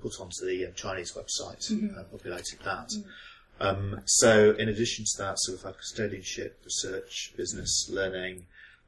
[0.00, 1.96] put onto the um, Chinese website mm-hmm.
[1.98, 2.88] and populated that.
[2.88, 3.08] Mm-hmm.
[3.60, 8.46] Um, so, in addition to that, so we've had custodianship, research, business, learning.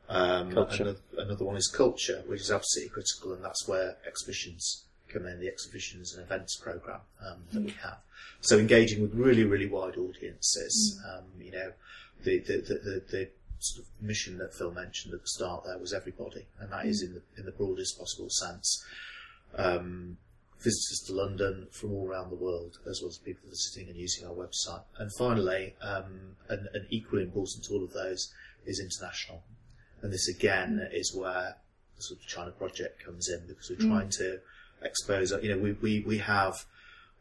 [0.08, 0.50] Um.
[0.50, 5.40] Another, another one is culture, which is absolutely critical, and that's where exhibitions come in,
[5.40, 7.98] the exhibitions and events program um, that we have.
[8.40, 11.00] So, engaging with really, really wide audiences.
[11.12, 11.72] Um, you know,
[12.24, 15.78] the the, the, the, the sort of mission that Phil mentioned at the start there
[15.78, 18.84] was everybody, and that is in the in the broadest possible sense.
[19.54, 20.16] Um,
[20.62, 24.26] visitors to London from all around the world, as well as people visiting and using
[24.26, 24.84] our website.
[24.98, 28.32] And finally, um, and, and equally important to all of those,
[28.66, 29.42] is international.
[30.02, 31.56] And this again is where
[31.96, 34.40] the sort of China project comes in because we're trying to
[34.82, 35.32] expose.
[35.42, 36.64] You know, we we we have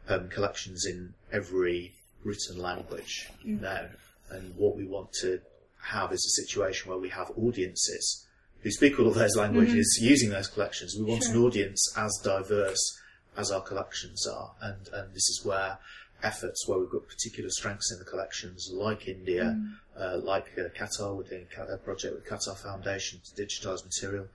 [0.08, 3.88] um, collections in every written language now,
[4.30, 5.42] and what we want to
[5.84, 8.28] have is a situation where we have audiences
[8.62, 10.96] who speak all of those languages using those collections.
[10.98, 13.01] We want an audience as diverse
[13.38, 15.78] as our collections are, and and this is where
[16.24, 19.60] efforts where we've got particular strengths in the collections, like India,
[20.00, 24.28] uh, like uh, Qatar, we're doing a project with Qatar Foundation to digitise material,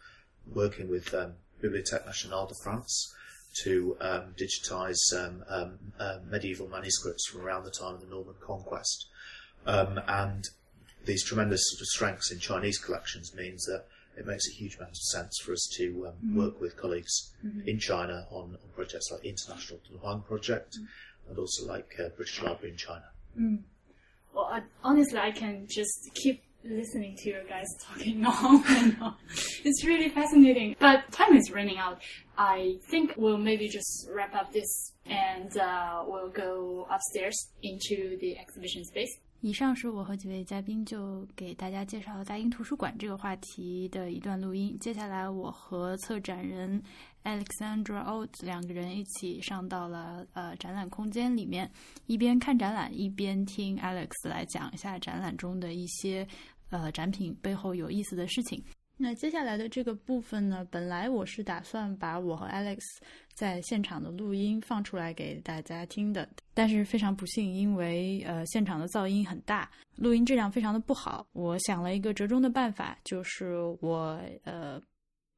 [0.52, 3.14] working with um, Bibliothèque Nationale de France
[3.62, 8.34] to um, digitise um, um, uh, medieval manuscripts from around the time of the Norman
[8.40, 9.06] conquest,
[9.66, 10.44] um, and
[11.04, 13.84] these tremendous sort of strengths in Chinese collections means that
[14.16, 17.34] it makes a huge amount of sense for us to um, work with colleagues
[17.66, 20.78] in China on, on projects like the International Dunhuang Project
[21.28, 23.04] and also like uh, British Library in China.
[24.34, 29.14] Well, I, honestly, I can just keep listening to you guys talking on and on.
[29.64, 30.76] It's really fascinating.
[30.78, 32.00] But time is running out.
[32.36, 38.38] I think we'll maybe just wrap up this and uh, we'll go upstairs into the
[38.38, 39.16] exhibition space.
[39.40, 44.76] 以上是我和几位嘉宾就给大家介绍大英图书馆这个话题的一段录音。
[44.80, 46.82] 接下来，我和策展人
[47.22, 51.70] Alexandra Oates 两个人一起上到了呃展览空间里面，
[52.06, 56.26] 一边看展览，一边听 Alex 来讲一下展览中的一些
[56.70, 58.62] 呃展品背后有意思的事情。
[58.98, 62.78] 那接下来的这个部分呢，本来我是打算把我和 Alex
[63.36, 71.26] 在现场的录音放出来给大家听的，但是非常不幸，因为呃现场的噪音很大，录音质量非常的不好。
[71.32, 74.80] 我想了一个折中的办法，就是我呃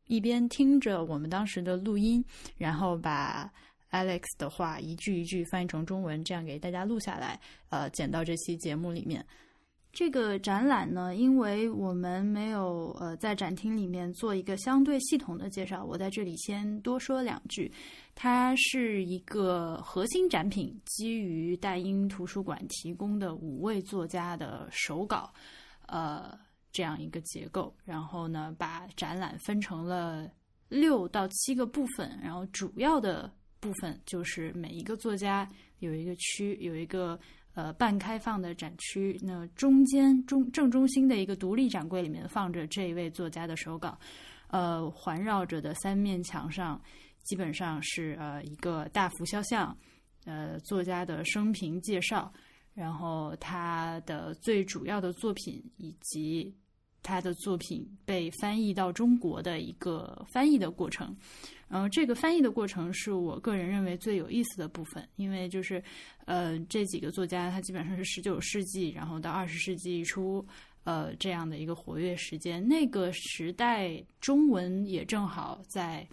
[0.07, 2.25] 一边听着我们当时的录音，
[2.57, 3.53] 然后把
[3.91, 9.27] Alex 的话一句一句翻译成中文，这样给大家录下来，呃剪到这期节目里面。
[9.99, 17.69] 这个展览呢，因为我们没有呃在展厅里面做一个相对系统的介绍，我在这里先多说两句。
[18.15, 25.35] 它是一个核心展品，基于大英图书馆提供的五位作家的手稿，
[25.89, 26.39] 呃，
[26.71, 27.75] 这样一个结构。
[27.85, 30.31] 然后呢，把展览分成了
[30.69, 37.19] 六到七个部分，然后主要的部分就是每一个作家有一个区，有一个。
[37.59, 43.99] 呃，半开放的展区，那中间中正中心的一个独立展柜里面放着这一位作家的手稿，
[44.47, 46.81] 呃，环绕着的三面墙上
[47.25, 49.77] 基本上是呃一个大幅肖像，
[50.25, 52.33] 呃，作家的生平介绍，
[52.75, 56.55] 然后他的最主要的作品以及
[57.03, 61.17] 他的作品被翻译到中国的一个翻译的过程。
[61.69, 65.83] 然后这个翻译的过程是我个人认为最有意思的部分，因为就是，
[66.25, 70.43] 呃，这几个作家他基本上是十九世纪，然后到二十世纪初，
[70.85, 72.67] 呃，这样的一个活跃时间。
[72.67, 76.09] 那个时代中文也正好在，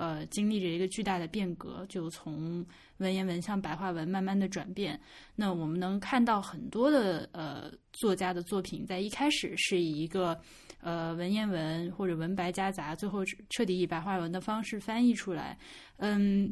[0.00, 2.64] 呃，经历着一个巨大的变革，就从
[2.96, 4.98] 文言文向白话文慢慢的转变。
[5.36, 10.40] 那我们能看到很多的呃作家的作品，在一开始是以一个。
[10.82, 15.58] 呃，文言文或者文白夹杂，最后彻底以白话文的方式翻译出来。
[15.98, 16.50] 嗯，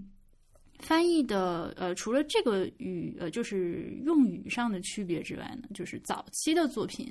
[0.80, 7.10] 翻译的呃，除了这个语呃，就是用语上的区别之外呢，就是早期的作品，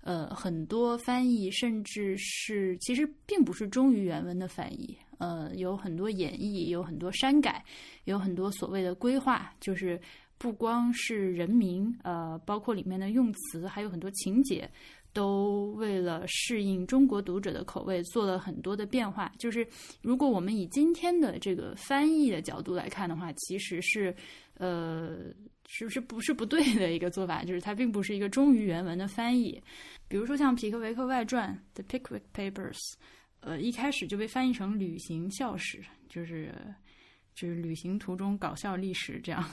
[0.00, 7.64] 呃，很多翻译甚至是其实并不是忠于原文的翻译，呃，有很多演绎，有很多删改，
[8.04, 9.98] 有很多所谓的规划，就是
[10.36, 14.68] 不光是人名，呃，包括里面的用词，还有很多情节。
[15.14, 19.32] 都为了适应中国读者的口味做了很多的变化。
[19.38, 19.64] 就是
[20.02, 24.12] 如果我们以今天的这个翻译的角度来看的话，其实是，
[24.58, 25.32] 呃，
[25.68, 27.44] 是不是不是不对的一个做法？
[27.44, 29.62] 就是它并不是一个忠于原文的翻译。
[30.08, 32.72] 比如说像皮克维克外传《The Pickwick Papers》，
[33.44, 36.54] 呃，一开始就被翻译成旅行笑史，就是。
[37.36, 39.44] 就是旅行途中搞笑历史这样，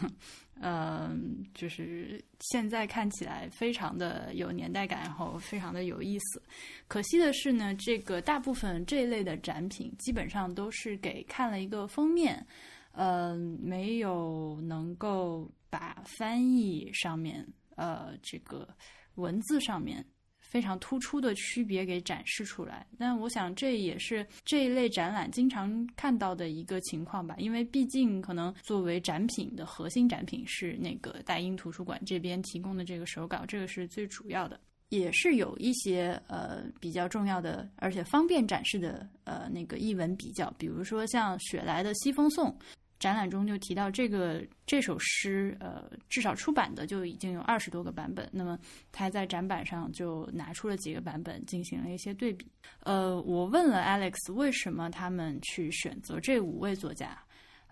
[0.62, 6.40] 嗯，就是现在看起来非常的有年代感，然后非常的有意思。
[6.88, 12.46] 可惜的是呢，这个大部分这一类的展品基本上都是给看了一个封面，
[12.92, 17.44] 嗯，没有能够把翻译上面，
[17.78, 18.70] 呃，这个
[19.16, 20.06] 文字上面。
[20.52, 27.34] 非常突出的区别给展示出来，但我想这也是这一类展览经常看到的一个情况吧。
[27.38, 34.60] 因为毕竟可能作为展品的核心展品是那个大英图书馆这边提供的这个手稿，这个是最主要的，
[34.90, 42.50] 也是有一些呃比较重要的，而且方便展示的呃那个译文比较，比如说像雪莱的《西风颂》。
[43.02, 48.30] 展览中就提到这个这首诗，呃，至少出版的就已经有二十多个版本。
[48.32, 48.60] 那么
[48.92, 52.46] 他在展板上就拿出了几个版本进行了一些对比。
[52.82, 57.18] 呃，我问了 Alex 为什么他们去选择这五位作家。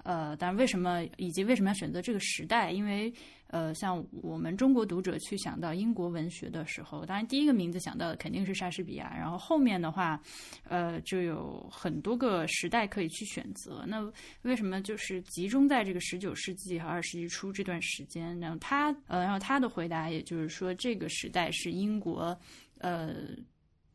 [0.03, 2.71] 呃，当然为什么以及为什么要选择这个时代？
[2.71, 3.13] 因为，
[3.51, 10.21] 呃，像我们中国读者去想到英国文学的时候，当然第一个名字想到的肯定是莎士比亚，然后后面的话，
[10.63, 13.83] 呃，就有很多个时代可以去选择。
[13.87, 13.99] 那
[14.43, 18.39] 为什么就是集中在这个十九世纪和二十世纪初这段时间？
[18.39, 22.37] 然后他，呃，然后他的回答也就是说，这个时代是英国，
[22.77, 23.15] 呃。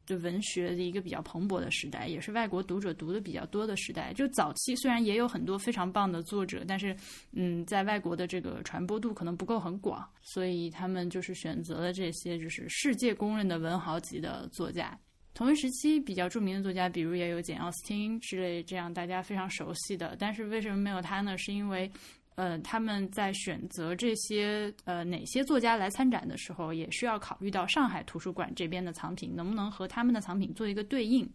[0.07, 4.13] 就文学的一个比较蓬勃的时代，也是外国读者读的比较多的时代。
[4.13, 6.95] 就早期虽然也有很多非常棒的作者，但是，
[7.33, 14.99] 嗯，在外国的这个传播度可能不够很广，所以他们就是选择了这些就是世界公认的文豪级的作家。
[15.33, 21.37] 同一时期比较著名的作家，比如也有简·奥斯汀之类这样大家非常熟悉的，但是为什么没有他呢？
[21.39, 21.91] 是因为。
[22.37, 31.29] 呃，他们在选择这些呃哪些作家来参展的时候，也需要考虑到上海图书馆这边的藏品能不能和他们的藏品做一个对应。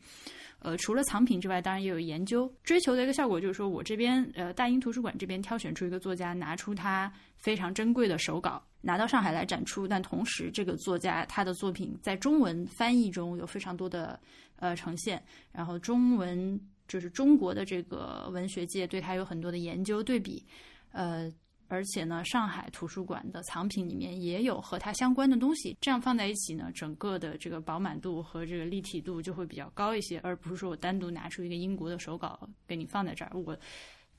[0.62, 9.88] 呃，除了藏品之外，当然也有研究追求的一个效果，就是说我这边呃大英图书馆这边挑选出一个作家，拿出他非常珍贵的手稿，拿到上海来展出。
[9.88, 14.20] 但同时，这个作家他的作品在中文翻译中有非常多的
[14.58, 15.24] 呃呈现，
[15.54, 16.60] 然后中文
[16.90, 20.46] 就是中国的这个文学界对他有很多的研究对比。
[20.92, 21.32] 呃，
[21.68, 33.58] 而且呢，上海图书馆的藏品里面也有和它相关的东西，这样放在一起呢，整个的这个饱满度和这个立体度就会比较高一些，而不是说我单独拿出一个英国的手稿给你放在这儿，我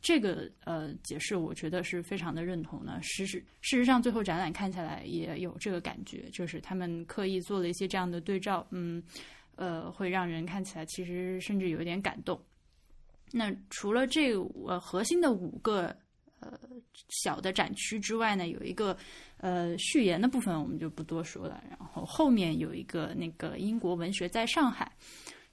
[0.00, 2.98] 这个呃解释，我觉得是非常的认同的。
[3.02, 9.02] 事实事实上，最后展览看起来也有这个感觉，就是他们刻意做了一些这样的对照，嗯，
[9.56, 12.40] 呃，会让人看起来其实甚至有一点感动。
[13.32, 14.34] 那除了这
[14.66, 15.94] 呃核心的五个
[16.40, 16.58] 呃
[17.08, 18.96] 小的展区之外呢，有一个
[19.38, 21.62] 呃序言的部分，我们就不多说了。
[21.68, 24.90] 然后后面有一个那个英国文学在上海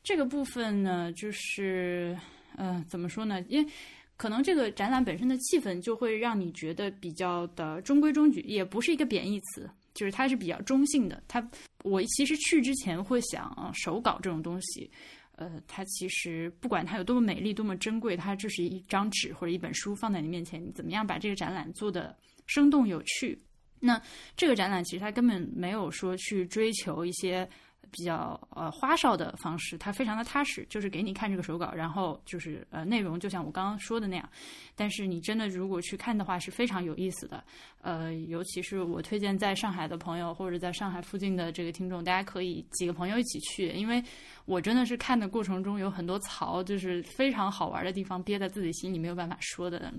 [0.03, 2.17] 这个部分呢，就是
[2.55, 3.43] 呃怎么说呢？
[3.49, 3.71] 因为
[4.15, 11.21] 可能这个展览本身的气氛就会让你觉得比较的中规中矩，也不是一个贬义词，就是它是比较中性的。
[11.27, 11.47] 它
[11.83, 14.89] 我其实去之前会想，手稿这种东西。
[15.37, 22.15] 呃，它其实不管它有多么美丽、多么珍贵，它就是一张纸或者一本书放在你面前，你怎么样把这个展览做的
[22.45, 23.39] 生动有趣？
[23.79, 24.01] 那
[24.35, 27.49] 这个展览其实它根本没有说去追求一些。
[27.91, 34.29] 比较呃花哨的方式，它非常的踏实，就是给你看这个手稿，然后就是呃内容就像我刚刚说的那样。
[34.75, 37.43] 但是你真的如果去看的话，是非常有意思的。
[37.81, 44.03] 呃，尤其是我推荐在上海的朋友或者在上海附近的这个听众，大家可以几个朋友一起去，因为
[44.45, 49.93] 我真的是看的过程中有很多槽，就是非常好玩的地方憋在自己心里没有办法说的，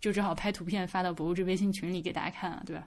[0.00, 2.86] 就只好拍图片发到博物志微信群里给大家看了，对吧？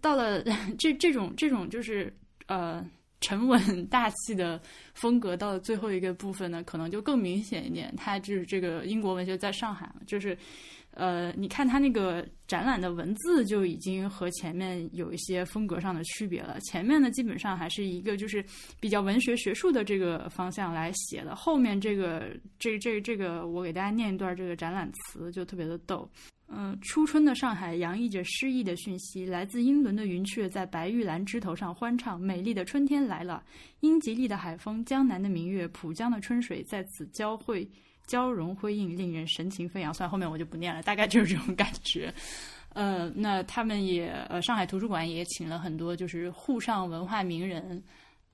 [0.00, 0.42] 到了
[0.78, 2.84] 这这种这种就是呃。
[3.22, 4.60] 沉稳 大气的
[4.92, 7.94] 风格到了最后一个部分呢，可能就更明显一点。
[7.96, 10.36] 它就是这个英国文学在上海就是，
[10.90, 16.60] 呃，你看它那个展览的文字就已经和前面有一些风格上的区别了。
[16.60, 18.44] 前面呢，基本上还是一个就是
[18.78, 21.34] 比较文学学术的这个方向来写的。
[21.34, 26.06] 后面这个这这这个，我给大家念一段这个展览词，就特别的逗。
[26.54, 32.20] 嗯，初春的上海洋溢着诗意的讯息，来自英伦的云雀在白玉兰枝头上欢唱。
[32.20, 33.42] 美丽的春天来了，
[33.80, 37.66] 英吉利的海风，江南的明月，浦江的春水在此交汇、
[38.06, 39.94] 交融、辉映，令人神情飞扬。
[39.94, 42.12] 算后面我就不念了，大概就是这种感觉。
[42.74, 47.82] 呃，那他们也呃，上海图书馆也请了很多就是沪上文化名人，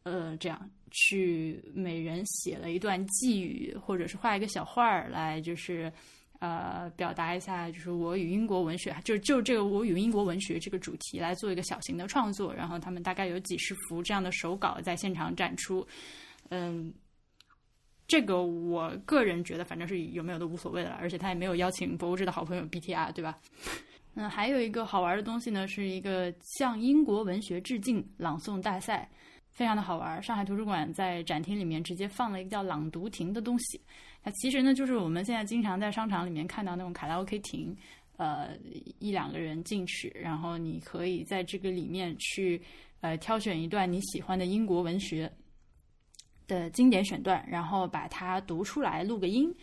[0.02, 5.92] 呃，这样去每人写了一段寄语，或者是画一个小画儿来，就是。
[6.40, 15.86] 呃，表达一下，就是我与英国文学，就就这个我与英国文学这个主题来做一个小型的创作，然后他们大概有几十幅这样的手稿在现场展出。
[16.50, 16.92] 嗯，
[18.06, 23.38] 这个我个人觉得，反正是有没有都无所谓了，而且他也没有邀请博物志的好朋友 BTR，对吧？
[24.14, 29.08] 嗯，还有一个好玩的东西呢，是一个向英国文学致敬朗诵大赛。
[29.50, 33.80] 非常的好玩，上海图书馆在展厅里面直接放了一个叫“朗读亭”的东西。
[34.30, 37.76] 其实呢，就是我们现在经常在商场里面看到那种卡拉 OK 亭，
[38.16, 38.50] 呃，
[38.98, 42.60] 一两个人进去，然后你可以在这个里面去
[43.00, 45.30] 呃挑选一段你喜欢的英国文学
[46.46, 49.54] 的经典选段，然后把它读出来，录个音。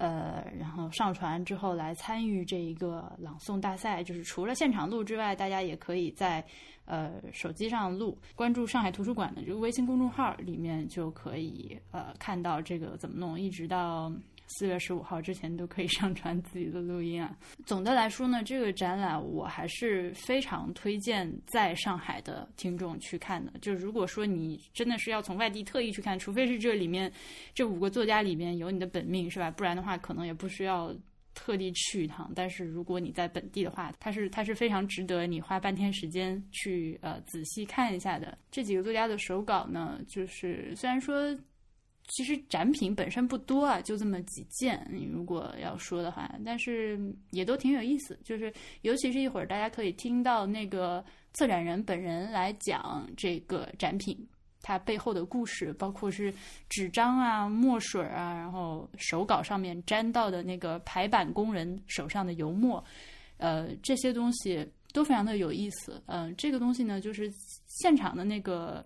[0.00, 6.42] 呃，然后上传之后来参与这一个朗诵大赛，就是除了现场录之外，大家也可以在
[6.86, 8.18] 呃手机上录。
[8.34, 14.10] 关注上海图书馆的这个微信公众号里面就可以呃看到这个怎么弄，一直到。
[14.50, 17.36] 四月十五号之前都可以 上传自己的录音啊。
[17.64, 23.52] 总的来说呢，这个展览我还是非常推荐在上海的听众去看的。
[23.60, 27.10] 就如果说你真的是要从外地特意去看，除非是这里面
[27.54, 29.50] 这五个作家里面有你的本命是吧？
[29.50, 30.94] 不然的话，可能也不需要
[31.34, 32.30] 特地去一趟。
[32.34, 38.36] 但是如果你在本地的话，它是它是非常值得你花半天时间去呃仔细看一下的。
[38.50, 41.38] 这几个作家的手稿呢，就是虽然说。
[42.10, 44.84] 其实展品本身不多啊，就这么几件。
[44.90, 46.98] 你如果要说的话，但是
[47.30, 48.18] 也都挺有意思。
[48.24, 48.52] 就是
[48.82, 54.18] 尤其是一会儿大家可以听到那个策展人本人来讲这个展品，
[54.60, 56.34] 它背后的故事，包括是
[56.68, 62.84] 纸张啊、墨水啊，然后手稿上面沾到的那个排版工人手上的油墨，
[63.36, 66.02] 呃，这些东西都非常的有意思。
[66.06, 67.32] 嗯，这个东西呢，就是
[67.66, 68.84] 现场的那个。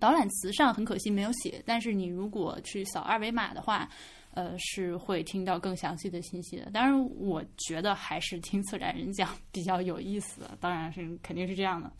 [0.00, 3.88] 导览词上很可惜没有写，但是你如果去扫二维码的话，
[4.32, 6.70] 呃，是会听到更详细的信息的。
[6.70, 10.48] 当然，我觉得还是听策展人讲比较有意思。
[10.58, 11.92] 当然是肯定是这样的。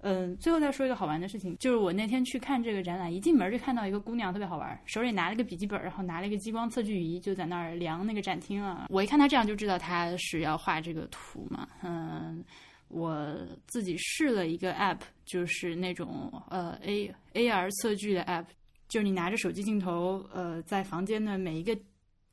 [0.00, 8.86] 嗯，最后再说一个好玩的事情，就是我那天去看这个展览，一进门就看到一个姑娘特别好玩，手里拿了个笔记本，然后拿了一个激光测距仪，就在那儿量那个展厅啊。
[8.90, 12.44] 我一看她这样就知道她是要画这个图嘛，嗯。
[12.88, 13.36] 我
[13.66, 18.46] 自己试了一个 app，就是那种呃 A A R 测距的 app，
[18.88, 21.78] 就是你拿着手机镜头，呃，在房间的每一个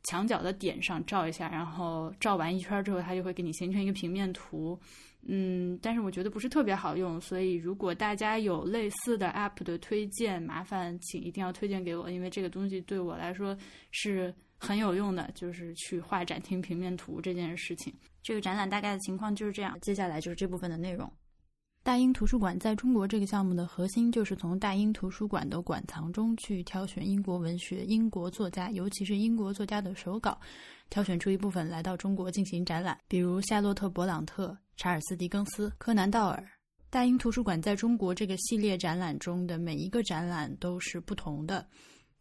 [0.04, 4.80] 墙角的点上照一下，然后照完一圈之后，它就会给你形成一个平面图。
[5.28, 13.58] 嗯，但是我觉得不是特别好用，所以如果大家有类似的 app 的推荐，麻烦请一定要推荐给我，因为这个东西对我来说
[13.90, 17.94] 是很有用的，就是去画展厅平面图这件事情。
[18.24, 19.78] 这个展览大概的情况就是这样。
[19.82, 21.12] 接下来就是这部分的内容。
[21.84, 30.40] 大英图书馆在中国这个项目的核心就是从大英图书馆的馆藏中去挑选英国文学、英国作家，尤其是英国作家的手稿，
[30.90, 36.44] 挑选出一部分来到中国进行展览，比如夏洛特·勃朗特、查尔斯·狄更斯、柯南·道尔。
[36.90, 41.68] 大英图书馆在中国这个系列展览中的每一个展览都是不同的。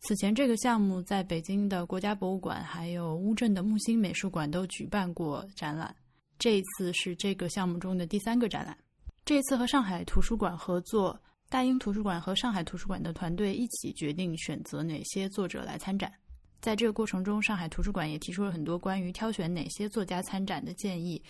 [0.06, 5.96] 此前，这个项目在北京的国家博物馆还有乌镇的木心美术馆都举办过展览，
[6.38, 8.76] 这一次是这个项目中的第三个展览。
[9.24, 16.12] 这次和上海图书馆合作，大英图书馆和上海图书馆的团队一起决定选择哪些作者来参展。
[16.60, 21.22] 在这个过程中，上海图书馆也提出了很多关于挑选哪些作家参展的建议。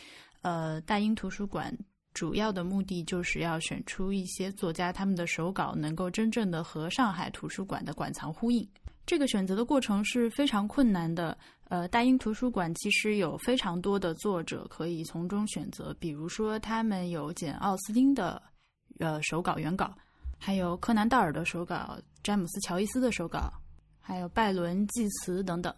[0.43, 1.73] 呃，大英图书馆
[2.15, 8.67] 主要的目的就是要选出一些作家，他们的手稿能够真正的和上海图书馆的馆藏呼应。
[9.05, 11.37] 这个选择的过程是非常困难的。
[11.69, 18.41] 呃，大英图书馆其实有非常多的作者可以从中选择，比如说他们有简·奥斯汀的
[18.99, 19.93] 呃手稿原稿，
[20.39, 23.51] 还有柯南·道尔的手稿，詹姆斯·乔伊斯的手稿，
[23.99, 25.75] 还有拜伦·济慈等等，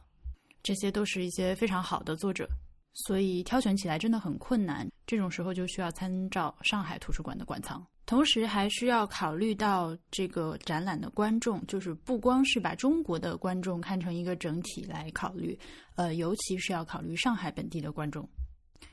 [0.63, 2.49] 这些都是一些非常好的作者，
[2.97, 4.89] 所以挑选起来真的很困难。
[5.07, 7.87] 这种时候就需要参照上海图书馆的馆藏。
[8.07, 15.59] 同时还需要考虑到这个展览的观众，就是不光是把中国的观众看成一个整体来考虑，
[15.97, 18.29] 呃，尤其是要考虑上海本地的观众，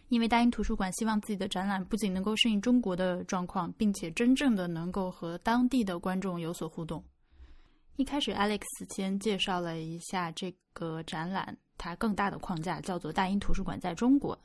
[0.10, 7.04] 因为大英图书馆希望自己的展览不仅能够适应中国的状况，并且真正的能够和当地的观众有所互动。
[7.96, 14.38] 一开始，Alex 先介绍了一下这个展览，它更大的框架叫做大英图书馆在中国。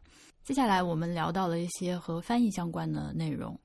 [0.45, 3.59] 接下来，我们聊到了一些和翻译相关的内容。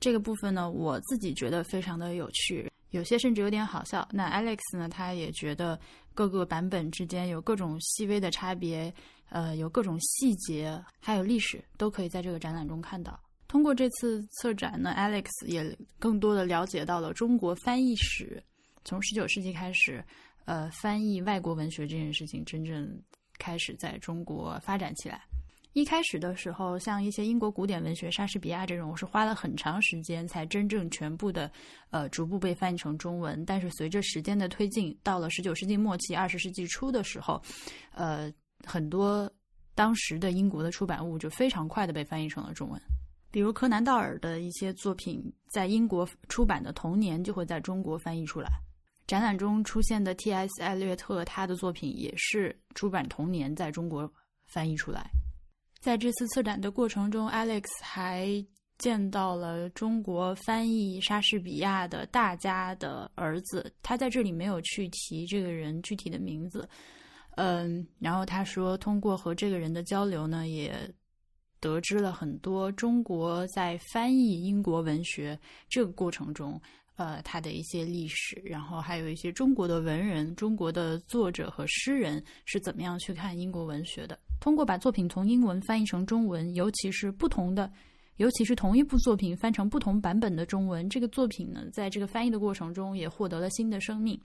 [0.00, 4.06] 这个部分呢，我自己觉得非常的有趣，有些甚至有点好笑。
[4.10, 5.78] 那 Alex 呢，他也觉得
[6.14, 8.92] 各个版本之间有各种细微的差别，
[9.28, 13.18] 呃，有各种细节，还有历史，都可以在这个展览中看到。
[13.46, 18.42] 通过这次策展呢，Alex 也更多的了解到了中国翻译史，
[18.88, 20.02] 从十九世纪开始，
[20.46, 22.90] 呃，翻译外国文学这件事情真正
[23.38, 25.20] 开始在中国发展起来。
[25.74, 31.52] 一开始的时候，像一些英国古典文学，莎士比亚这种，我是花了很长时间才真正全部的，
[31.90, 33.44] 呃，逐步被翻译成中文。
[33.44, 37.38] 但是随着时间的推进，到了十九世纪末期、二十世纪初的时候，
[37.92, 38.32] 呃，
[38.64, 39.30] 很多
[39.74, 42.80] 当时的英国的出版物就非常快的被翻译成了中文。
[43.30, 48.48] 比如柯南道尔的一些作品，在英国出版的同年就会在中国翻译出来。
[49.08, 50.62] 展览中出现的 T.S.
[50.62, 54.12] 艾略特，他的作品也是出版同年在中国
[54.44, 55.10] 翻译出来。
[55.80, 58.44] 在这次策展的过程中，Alex 还
[58.76, 63.72] 见到了中国翻译莎士比亚的大家的儿子。
[63.82, 66.68] 他在这里没有去提这个人具体的名字，
[67.36, 70.74] 嗯，然后他说，通过和这个人的交流呢，也
[71.60, 76.60] 得知了很多中国在翻译英国文学这个过程中，
[76.98, 84.18] 呃，他的一些历史，然后还有一些中国的文人、中国的作者和诗人是怎么样去看英国文学的。
[84.40, 87.70] 通过把作品从英文翻译成中文，尤其是不同的，
[88.18, 94.20] 尤其是同一部作品翻成不同版本的中文，这个作品呢，在这个翻译的过程中也获得了新的生命。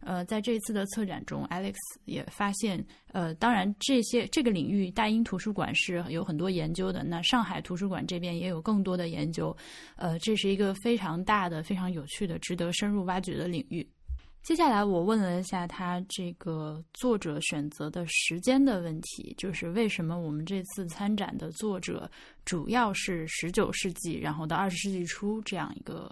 [0.00, 1.74] 呃，在这次的策展中，Alex
[2.04, 2.82] 也发现，
[3.12, 9.56] 呃，当然这些这个领域，大英图书馆是有很多研究的，那上海图书馆这边也有更多的研究。
[9.96, 13.86] 呃，这是一个非常大的、非常有趣的、值得深入挖掘的领域。
[14.48, 22.10] 接下来我问了一下他这个作者选择的时间的问题，就是为什么我们这次参展的作者
[22.46, 26.10] 主要是十九世纪，然后到二十世纪初这样一个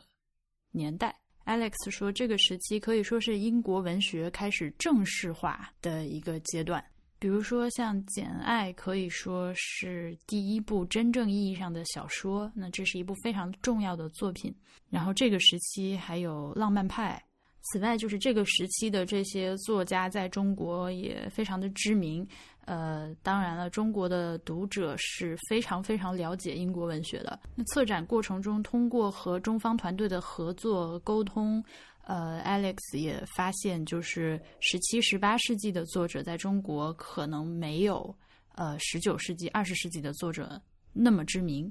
[0.71, 6.85] 年代？Alex 说，这个时期可以说是英国文学开始正式化的一个阶段。
[7.19, 14.55] 比如说，像《简爱》可以说是第一部真正意义上的小说，那这是一部非常重要的作品。
[14.91, 17.19] 然后这个时期还有浪漫派。
[17.67, 22.27] 此外，就是这个时期的这些作家在中国也非常的知名。
[22.65, 27.39] 呃，当然了，中国的读者是非常非常了解英国文学的。
[27.55, 31.63] 那策展过程中，通过和中方团队的合作沟通，
[32.05, 38.13] 呃，Alex 也发现，就是十七、十八世纪的作者在中国可能没有
[38.57, 40.61] 呃十九世纪、二十世纪的作者
[40.93, 41.71] 那么知名。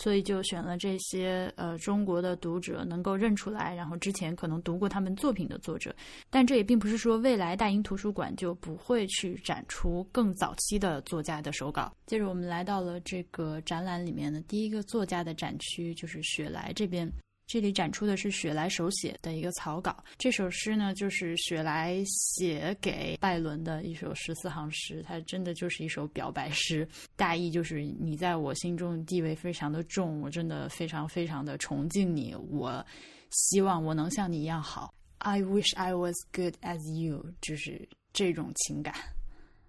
[0.00, 5.92] 所以就选了这些呃中国的读者能够认出来，然后之前可能读过他们作品的作者，
[6.30, 11.92] 但这也并不是说未来大英图书馆就不会去展出更早期的作家的手稿。
[12.06, 17.10] 接着我们来到了这个展览里面的第一个作家的展区，就是雪莱这边。
[17.48, 20.04] 这里展出的是雪莱手写的一个草稿。
[20.18, 26.86] 这首诗呢，就是雪莱写给拜伦的一首十四行诗，它真的就是一首表白诗。
[27.16, 32.84] 大意就是你在我心中地位非常的重，我真的非常非常的崇敬你，我
[33.30, 34.92] 希望我能像你一样好。
[35.16, 38.94] I wish I was good as you，就是这种情感。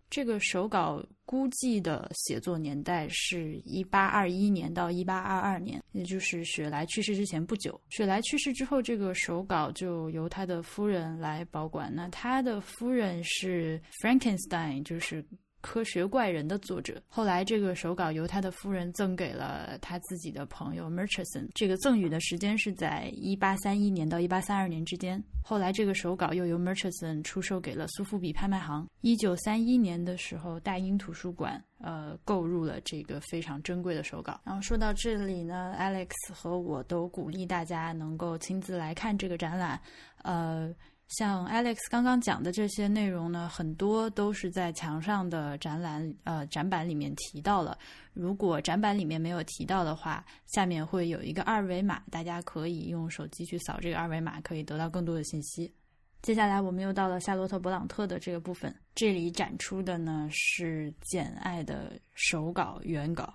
[0.09, 7.79] 这个手稿估计的写作年代是一八二一年到一八二二年，也就是雪莱去世之前不久。
[7.89, 11.93] 雪莱去世之后，这个手稿就由他的夫人来保管。
[11.93, 15.23] 那他的夫人是 Frankenstein，就是。
[15.61, 21.47] 科学怪人的作者，后来这个手稿由他的夫人赠给了他自己的朋友 Murchison。
[21.53, 25.21] 这个赠予的时间是在一八三一年到一八三二年之间。
[25.43, 28.87] 后来这个手稿又由 Murchison 出售给了苏富比拍卖行。
[29.01, 34.39] 一九三一年的时候，大英图书馆呃购入了这个非常珍贵的手稿。
[34.45, 39.79] 然后说到这里呢，Alex 和我都鼓励大家能够亲自来看这个展览，
[40.23, 40.73] 呃。
[41.09, 47.75] 像 Alex 刚刚讲的这些内容呢，很多都是在墙上的展览呃展板里面提到了。
[48.13, 55.73] 如果展板里面没有提到的话，下面会有一个二维码，大家可以用手机去扫这个二维码，可以得到更多的信息。
[56.21, 63.33] 接下来我们又到了夏洛特·勃朗特的这个部分，这里展出的呢是《简爱》的手稿原稿，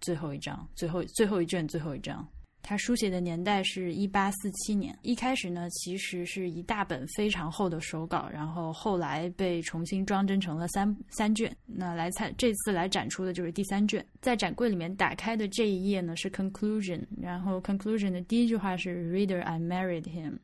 [0.00, 2.24] 最后一张，最后最后一卷，最后一张。
[2.68, 4.92] 他书写的年代是一八四七年。
[5.02, 11.56] 一开始呢，其实是一大本非常厚的手稿，然后后来被重新装帧成了三三卷。
[11.64, 14.04] 那来参这次来展出的就是第三卷。
[14.20, 20.38] 在展柜里面打开的这一页呢是 conclusion，然后 conclusion 的第一句话是 Reader, I married him。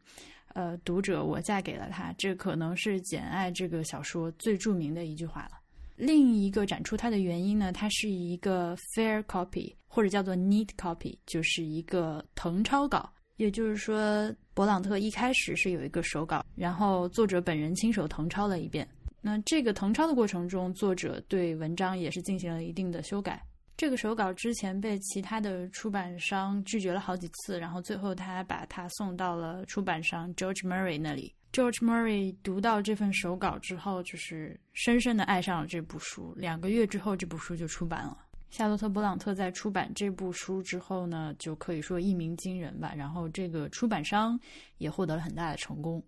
[0.54, 2.14] 呃，读者，我嫁给了他。
[2.16, 5.58] 这可能是《简爱》这个小说最著名的一句话了。
[6.04, 13.08] 另一个展出它的原因呢，它是一个 fair copy 或者叫做 neat copy，就是一个誊抄稿。
[13.36, 18.86] 也就是说，勃朗特一开始是有一个手稿，然后作者本人亲手誊抄了一遍。
[19.20, 23.40] 那这个誊抄的过程中，作者对文章也是进行了一定的修改。
[23.76, 31.32] 这个手稿之前被其他的出版商拒绝了好几次，然后最后他把它送到了出版商 George Murray 那里。
[31.52, 36.32] George Murray 读到这份手稿之后，就是深深的爱上了这部书。
[36.36, 38.16] 两个月之后，这部书就出版了。
[38.50, 42.94] 夏洛特·勃朗特在出版这部书之后呢，就可以说一鸣惊人吧。
[42.96, 44.38] 然后这个出版商
[44.78, 46.02] 也获得了很大的成功。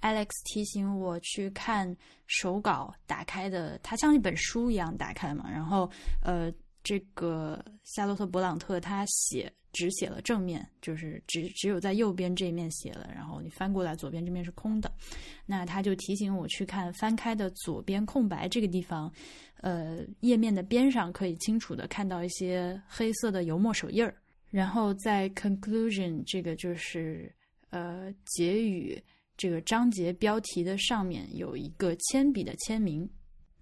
[0.00, 1.96] Alex 提醒我去看
[2.26, 5.48] 手稿打开的，它像一本书一样打开嘛。
[5.50, 5.90] 然后，
[6.22, 6.52] 呃。
[6.84, 14.90] 这个夏洛特·勃朗特他写只写了正面，就是只只有在右边这一面写了，然后你翻过来左边这面是空的。
[15.46, 19.12] 那他就提醒我去看翻开的左边空白这个地方，
[19.60, 24.14] 呃，页面的边上可以清楚的看到一些黑色的油墨手印儿。
[24.50, 27.30] 然后在 conclusion 这个就是
[27.70, 28.98] 呃结语
[29.36, 33.08] 这个章节标题的上面有一个铅笔的签名。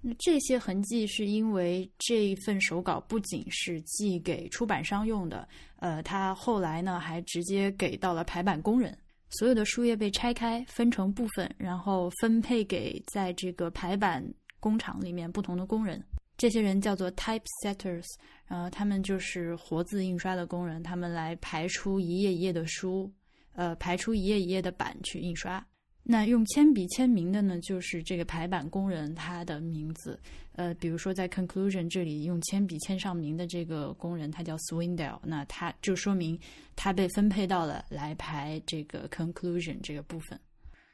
[0.08, 5.48] 那这些痕迹是因为这一份手稿不仅是寄给出版商用的，
[5.80, 8.96] 呃，他后来呢还直接给到了排版工人。
[9.30, 14.24] 所有的书页被拆开，分成部分，然后分配给在这个排版
[14.60, 16.00] 工厂里面不同的工人。
[16.36, 18.06] 这些人叫做 typesetters，
[18.46, 23.12] 然后他们就是活字印刷的工人，他们来排出一页一页的书，
[23.54, 25.66] 呃，排出一页一页的版去印刷。
[26.08, 30.16] 那用铅笔签名的呢，就是这个排版工人他的名字。
[30.52, 36.38] 呃，比如说在 conclusion 这里用铅笔签上名的这个工人，他叫 Swindell，那他就说明
[36.76, 40.38] 他被分配到了来排这个 conclusion 这个部分。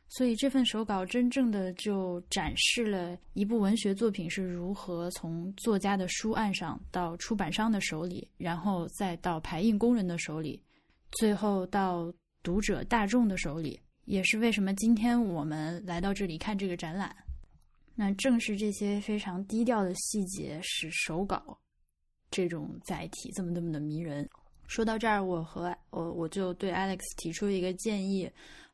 [0.09, 10.59] 所以这份手稿真正的就展示了一部文学作品是如何从作家的书案上到出版商的手里，然后再到排印工人的手里，
[11.13, 12.11] 最后到
[12.43, 13.79] 读者大众的手里。
[14.13, 17.17] 也是为什么今天我们来到这里看这个展览，
[17.95, 21.59] 那正是这些非常低调的细节使手稿
[22.31, 24.29] 这种载体这么这么的迷人。
[24.67, 28.31] 说到这儿，我和我我就对 Alex 提出一个建议，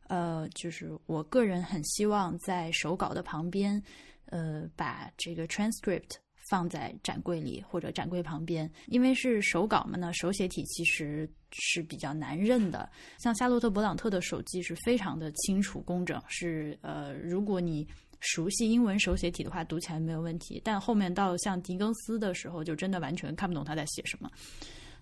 [0.08, 3.80] 呃，就是我个人很希望在手稿的旁边，
[4.24, 6.16] 呃，把这个 transcript。
[6.48, 12.88] 放在展柜里或者展柜旁边，因为是手稿嘛呢，手写体其实是比较难认的。
[13.18, 17.86] 像夏洛特·勃朗特的手记是非常的清楚工整，是呃，如果你
[18.20, 20.60] 熟悉英文手写体的话，读起来没有问题。
[20.64, 24.30] 但后面到像狄更斯的时候，就真的完全看不懂他在写什么。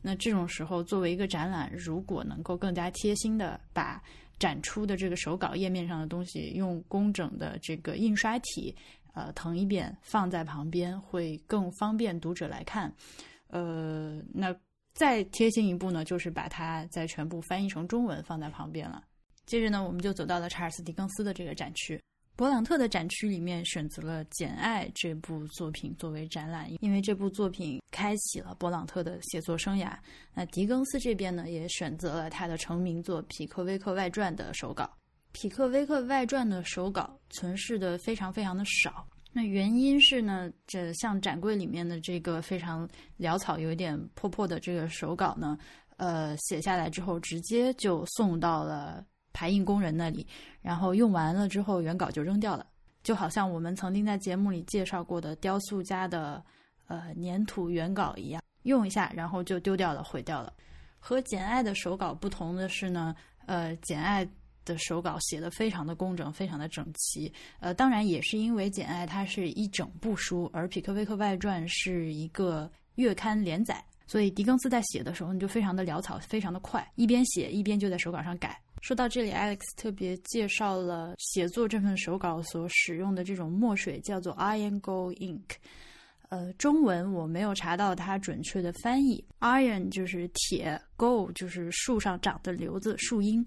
[0.03, 4.03] 那这种时候，作为一个展览，如果能够更加贴心的把
[4.39, 8.75] 展出的这个手稿页面上的东西用工整的这个印刷体。
[9.17, 12.95] 呃，腾一遍放在旁边会更方便读者来看。
[13.49, 14.55] 呃，那
[14.93, 19.03] 再贴心一步呢，就是把它再全部翻译成中文放在旁边了。
[19.47, 21.99] 接着呢，我们就走到了查尔斯·狄更斯的这个展区。
[22.37, 29.97] 勃朗特的展区里面选择了《简爱》这部作品作为展览，因为这部作品开启了勃朗特的写作生涯。
[30.35, 34.85] 那狄更斯这边呢，也选择了他的成名作《匹克威克外传》的手稿。
[35.37, 39.07] 《匹克威克外传》的手稿存世的非常非常的少。
[39.35, 45.59] 那原因是呢，这像展柜里面的这个非常潦草、有一点破破的这个手稿呢，
[45.99, 49.05] 呃，写下来之后直接就送到了。
[49.35, 50.27] 排印工人那里，
[50.63, 52.67] 然后用完了之后，原稿就扔掉了，
[53.03, 56.43] 就好像我们曾经在节目里介绍过的雕塑家的
[56.87, 60.51] 呃粘土原稿一样，用一下然后就丢掉了，毁掉了。
[60.99, 63.15] 和简爱的手稿不同的是呢，
[63.45, 64.27] 呃，简爱
[64.67, 67.33] 的手稿写的非常的工整，非常的整齐。
[67.59, 78.61] 呃，当然也是因为简爱它是一整部书，而匹克威克外传是一个月刊连载，所以狄更斯在写的时候你就非常的潦草，非常的快，一边写一边就在手稿上改。
[78.83, 85.57] 说到这里，Alex 特别介绍了写作这份手稿所使用的这种墨水，叫做 Iron Gold Ink。
[86.29, 89.25] 呃，中文我没有查到它准确的翻译。
[89.41, 93.45] Iron 就是铁，Gold 就是树上长的瘤子、树荫。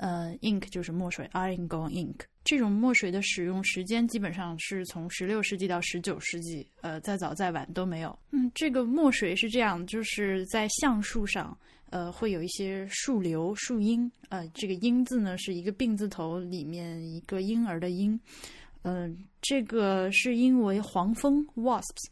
[0.00, 2.16] 呃，Ink 就是墨水，Iron Gold Ink。
[2.44, 8.16] 这种墨水的使用时间基本上是从十六世纪到十九世纪，呃，再早再晚都没有。
[8.30, 11.58] 嗯，这个墨水是这样，就是在橡树上，
[11.90, 18.18] 呃，会有一些树瘤、树荫，呃，这个“荫”字呢是一个病字头里面一个婴儿的“婴”，
[18.82, 22.06] 嗯，这个是因为黄蜂 （wasps）。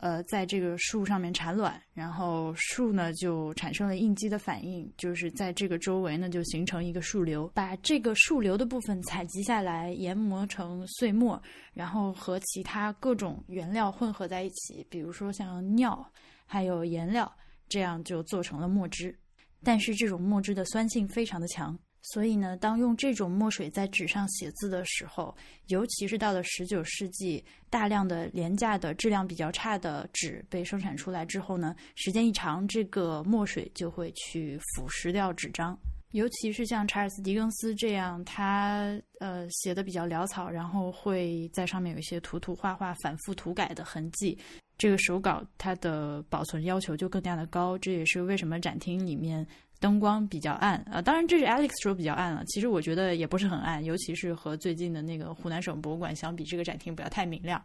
[0.00, 11.42] 呃，在这个树上面产卵，然后树呢就产生了应激的反应，就是在这个周围呢就形成一个树瘤，把这个树瘤的部分采集下来，研磨成碎末，
[11.72, 16.04] 然后和其他各种原料混合在一起，比如说像尿，
[16.44, 17.30] 还有颜料，
[17.68, 19.16] 这样就做成了墨汁。
[19.64, 21.76] 但是这种墨汁的酸性非常的强。
[22.08, 25.36] 所以呢，当用这种墨水在纸上写字的时候，
[25.66, 35.76] 尤其是到了十九世纪，大量的廉价的质量比较差的纸被生产出来之后呢，时间一长，这个墨水就会去腐蚀掉纸张。
[36.12, 44.38] 尤其是像查尔斯·狄更斯这样，他呃写的比较潦草，然后会在上面有一些涂涂画画、反复涂改的痕迹，
[44.78, 47.76] 这个手稿它的保存要求就更加的高。
[47.78, 49.44] 这也是为什么展厅里面。
[49.86, 52.42] 灯光比较暗，啊，当然这是 Alex 说比较暗了。
[52.46, 57.62] 其实我觉得也不是很暗，尤其是和最近的那个湖南省博物馆相比，这个展厅不要太明亮。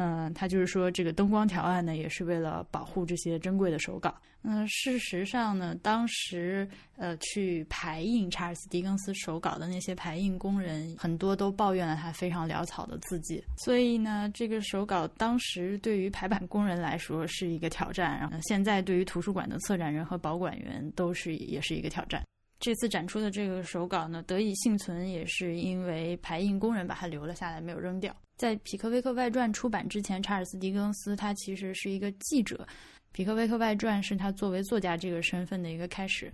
[0.00, 4.14] 嗯，他就是说，这个灯光调暗呢，也是为了保护这些珍贵的手稿。
[4.42, 13.42] 嗯，事实上呢，当时呃去排印查尔斯·狄更斯手稿的那些排印工人，很多都抱怨了他非常潦草的字迹。
[13.56, 22.22] 所以呢，这个手稿当时对于排版工人来说是一个挑战，然后现在对于图书馆的策展人和保管员都是也是一个挑战。
[22.60, 28.14] 这次展出的这个手稿呢，得以幸存，也是因为排印工人把它留了下来，没有扔掉。
[28.36, 32.56] 在《匹克威克外传》出版之前，查尔斯·狄更斯他其实是一个记者，
[33.12, 36.30] 《匹克威克外传》是他作为作家这个身份的一个开始。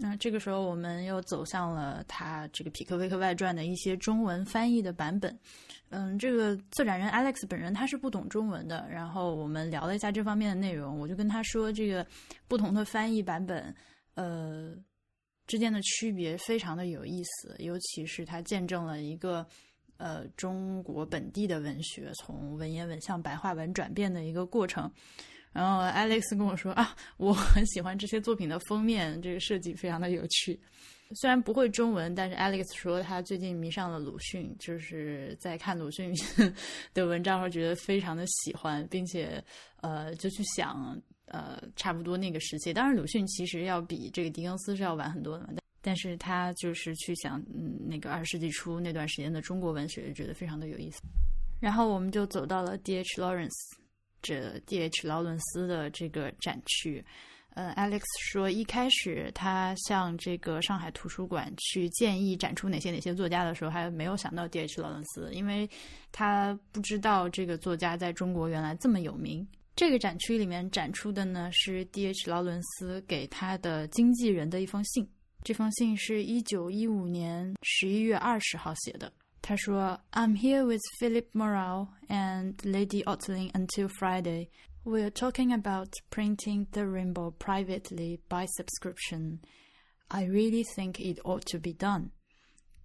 [0.00, 5.36] 那这个时候，我们又走向了他这个《匹克威克外传》的一些中文翻译的版本。
[5.90, 12.06] 嗯，这个策展人 Alex 本人他是不懂中文的，然后我们聊了一下这方面的内容，我就跟他说，这个
[12.46, 13.74] 不同的翻译版本，
[14.14, 14.72] 呃，
[15.48, 19.44] 之间的区别非常的有意思，尤其是它见证了一个。
[20.00, 24.88] 呃，中国本地的文学从文言文向白话文转变的一个过程。
[25.52, 30.56] 然后 Alex 跟我说啊，我很喜欢这些作品的封面，这个设计非常的有趣。
[31.16, 36.14] 虽然不会中文，但是 Alex 说他最近迷上了鲁迅，就是在看鲁迅
[36.94, 39.42] 的文章后觉得非常的喜欢，并且
[39.80, 40.96] 呃就去想
[41.30, 42.72] 呃差不多那个时期。
[42.72, 45.54] 当然，鲁迅其实要比这个狄更斯是要晚很多的嘛。
[45.80, 51.00] 但是他就是去想，嗯，那个二十世纪初那段时间的中国文学，觉得非常的有意思。
[51.60, 53.20] 然后我们就走到了 D.H.
[53.20, 53.54] Lawrence
[54.20, 55.06] 这 D.H.
[55.06, 57.02] 劳伦斯的这个展区。
[57.54, 64.80] 呃，Alex 说，一开始他向这个上海图书馆去建议展出哪些哪些作家的时候，还没有想到 D.H.
[64.80, 65.68] 劳伦斯，因为
[66.12, 69.46] 他不知道这个作家在中国原来这么有名。
[69.77, 72.29] 这个展区里面展出的呢，是 D.H.
[72.29, 75.07] 劳伦斯给他的经纪人的一封信。
[75.43, 79.11] 这封信是一九一五年十一月二十号写的。
[79.41, 84.47] 他说：“I'm here with Philip Morale and Lady Otling until Friday.
[84.85, 89.39] We're talking about printing the rainbow privately by subscription.
[90.07, 92.11] I really think it ought to be done.”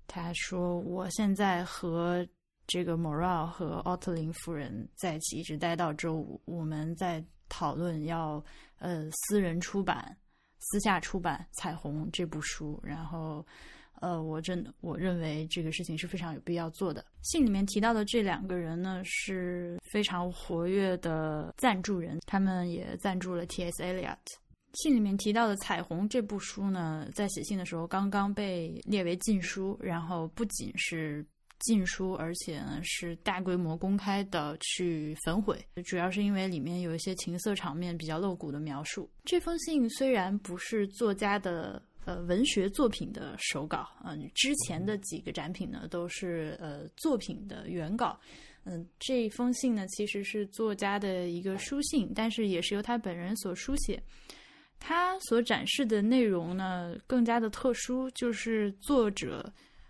[0.08, 2.26] 他说：“我现在和
[2.67, 6.41] 这个 Moral 和奥特林夫人在一起，一直待到周五。
[6.45, 8.43] 我们在讨论要
[8.79, 10.15] 呃私人出版、
[10.59, 13.45] 私下出版《彩虹》这部书，然后。
[14.01, 17.05] 呃，我真我认为这个事情是非常有必要做的。
[17.21, 23.81] 信里面提到的这两个人呢，是非常活跃的赞助人，他们也赞助了 T.S.
[23.81, 24.17] Eliot。
[24.73, 31.25] 信里面提到的《彩虹》这部书呢，在写信的时候刚刚被列为禁书，然后不仅是
[31.63, 39.09] 禁书，而且呢是大规模公开的去焚毁，主要是因为里面有一些情色场面比较露骨的描述。
[39.25, 41.81] 这封信虽然不是作家的。
[42.05, 48.19] 呃，文学作品的手稿嗯，之前的几个展品呢都是呃作品的原稿。
[48.65, 54.03] 嗯，这封信呢其实是作家的一个书信，但是也是由他本人所书写。
[54.81, 59.49] 他所展示的内容呢更加的特殊，就是作者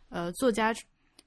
[0.09, 0.71] 呃作家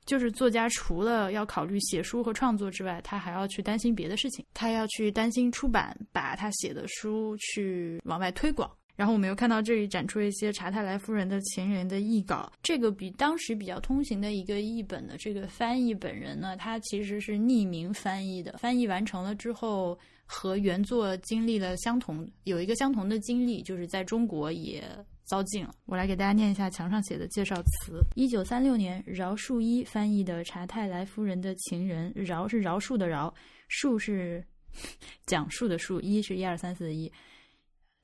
[0.06, 8.70] 就是作家除了要考虑写书和创作之外，他还要去担心别的事情，他要去担心出版，把他写的书去往外推广。
[8.94, 18.56] 然后我们又看到这里展出一些查泰莱夫人的情人的译稿，这个比当时比较通行的一个译本的这个翻译本人呢，他其实是匿名翻译的。
[18.56, 24.82] 翻译完成了之后，和原作经历了相同，有一个相同的经历，就是在中国也
[25.26, 25.74] 遭禁了。
[25.84, 33.34] 我来给大家念一下墙上写的介绍词：一九三六年，饶漱一翻译的《查泰莱夫人的情人》，饶是饶恕的饶，
[33.68, 34.42] 漱是
[35.26, 37.12] 讲述的述，一是一二三四的一。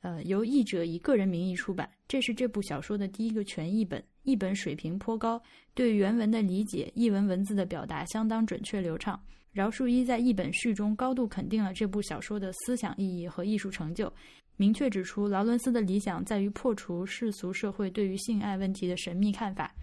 [0.03, 4.03] 呃，由译者以个人名义出版，这是这部小说的第一个全译本。
[4.25, 5.43] 译本水平颇高，
[5.75, 9.21] 对原文的理解、译文文字的表达相当准确流畅。
[9.53, 14.13] 饶漱一在译本序中高度肯定了这部小说的思想意义和艺术成就，
[14.57, 19.75] 明确指出劳伦斯的理想在于破除世俗社会对于性爱问题的神秘看法，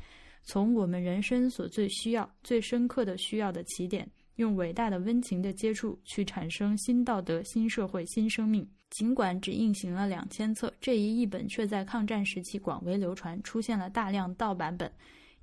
[0.44, 8.68] 从我们人生所最需要、最深刻的需要的起点，用伟大的温情的接触去产生新道德、新社会、新生命。
[8.92, 14.92] 尽管只印行了两千册，这一译本却在抗战时期广为流传，出现了大量盗版本。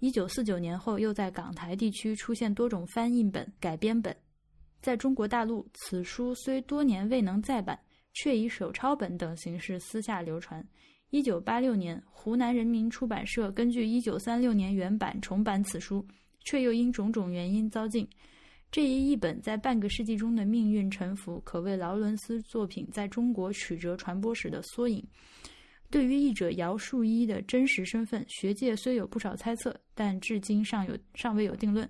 [0.00, 4.14] 一九四九年后，又在港台地区出现多种翻印本、改编本。
[4.82, 7.78] 在中国大陆，此书虽多年未能再版，
[8.16, 10.66] 却以手抄本等形式私下流传。
[11.10, 16.04] 一九八六年，湖南人民出版社根据一九三六年原版重版此书，
[16.44, 18.08] 却又因种种原因遭禁。
[18.72, 25.02] 这一译本在半个世纪中的命运沉浮，可谓劳伦斯作品在中国曲折传播史的缩影。
[25.88, 31.88] 对于译者姚树一的真实身份，学界虽有不少猜测，但至今尚有尚未有定论。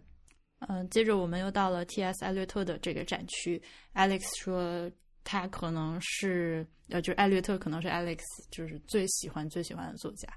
[0.69, 2.23] 嗯，接着我们又到了 T.S.
[2.23, 3.61] 艾略特的这个展区。
[3.95, 4.91] Alex 说，
[5.29, 10.29] 他可能是呃，就是艾略特可能是 Alex 就是最喜欢最喜欢的作家。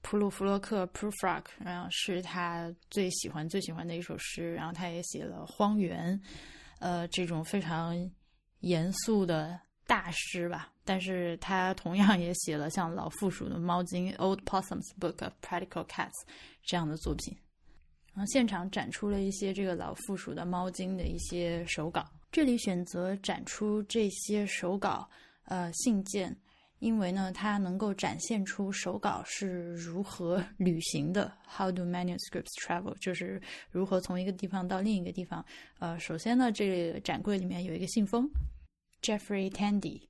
[0.00, 6.18] 普鲁弗洛克 （Prufrock） 然后是他最喜欢最喜欢的一首诗，然后他也写了《荒原》，
[6.78, 7.94] 呃，这种非常
[8.60, 10.72] 严肃的大诗吧。
[10.82, 16.24] 但是他同样也写了像《老附属的猫经》（Old Possum's Book of Practical Cats）
[16.62, 17.36] 这样的作品。
[18.14, 22.08] 然后现场展出了一些这个老附属的猫经的一些手稿。
[22.36, 25.08] 这里选择展出这些手稿，
[25.44, 26.36] 呃，信件。
[26.80, 31.32] 因为呢，它能够展现出手稿是如何 旅行的。
[31.48, 32.94] How do manuscripts travel？
[33.00, 35.42] 就是如何从一个地方到另一个地方。
[35.78, 38.28] 呃，首先呢，这个展柜里面有一个信封
[39.00, 40.02] ，Jeffrey Tandy，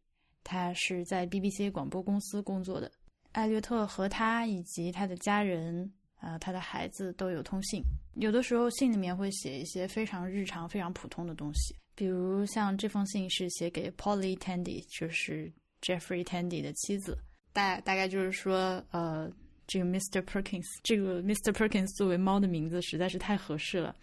[0.42, 2.90] 他是在 BBC 广播公司工作的。
[3.30, 7.80] 艾略特和他以及他的家人啊，他的孩子都有通信。
[8.16, 15.52] 有的时候信里面会写一些非常日常、非常普通的东西，比如像这封信是写给 Polly Tandy，就是。
[15.82, 17.16] Jeffrey Tandy 的妻子，
[17.52, 19.30] 大大概就是说，呃，
[19.68, 20.20] 这个 Mr.
[20.22, 21.52] Perkins，这个 Mr.
[21.52, 23.94] Perkins 作为猫的名字实在是太合适了，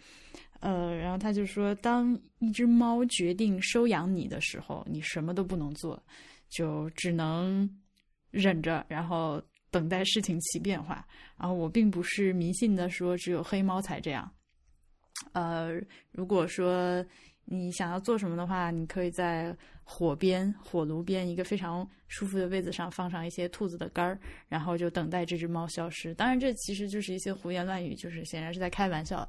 [0.60, 6.00] 呃，然后他就说，当一只猫决定收养你的时候，你什么都不能做，
[6.48, 7.68] 就只能
[8.30, 11.06] 忍着，然后等待事情起变化。
[11.36, 14.32] 然后我并不是迷信的说只有黑猫才这样，
[15.32, 15.72] 呃，
[16.12, 17.04] 如果说。
[17.46, 24.18] 你想要做什么的话，你可以在火边、火炉边一个非常舒服的位子上放上一些兔子的肝儿，
[24.48, 26.14] 然后就等待这只猫消失。
[26.14, 29.28] 当然，这其实就是一些胡言乱语，就是显然是在开玩笑。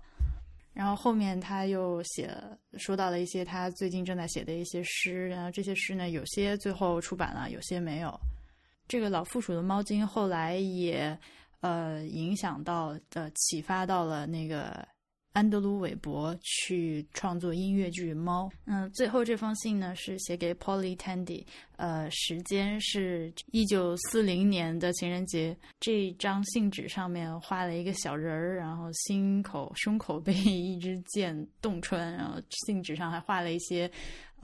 [0.74, 2.34] 然后后面他又写
[2.78, 8.18] 说到了一些他最近正在写的一些诗，然后这些诗呢，有些最后出版了，有些没有。
[8.88, 11.18] 这个老附属的猫精后来也
[11.60, 14.88] 呃影响到呃启发到了那个。
[15.36, 18.48] 安德鲁·韦伯去创作音乐剧《猫》。
[18.68, 21.44] 嗯，最后这封信呢是写给 Polly Tandy，
[21.76, 25.54] 呃，时间是一九四零年的情人节。
[25.82, 33.92] 这张信纸上面画了一个小人儿，然后心口、胸口被一支箭洞穿，然后信纸上还画了一些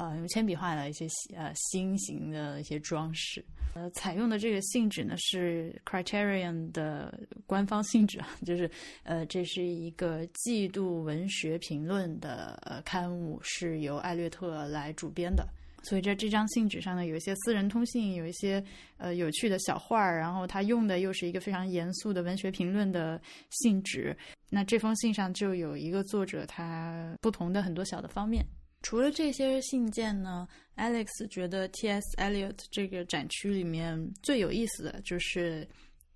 [0.02, 3.46] 呃，用铅笔画了一些呃心形的一些装饰。
[3.76, 8.68] 呃，采用的这个信纸呢是 Criterion 的官方信纸， 就是
[9.04, 15.48] 呃，这是一个季度文学评论的呃刊物，是由艾略特来主编的。
[15.84, 18.64] 所以在这张信纸上呢，有一些私人通信，有一些
[18.98, 23.22] 呃有趣的小画儿，然后他用的又是一个非常严肃的文学评论的
[23.52, 24.18] 信纸。
[24.50, 28.44] 那这封信上就有一个作者他不同的很多小的方面。
[28.82, 32.04] 除了这些信件呢，Alex 觉得 T.S.
[32.18, 35.68] Eliot 这个展区里面最有意思的就是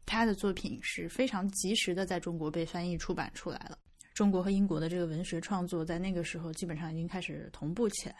[0.05, 3.77] 他的作品是非常及时的在中国被翻译出版出来了。
[4.15, 8.15] 中国和英国的这个文学创作在那个时候基本上已经开始同步起来。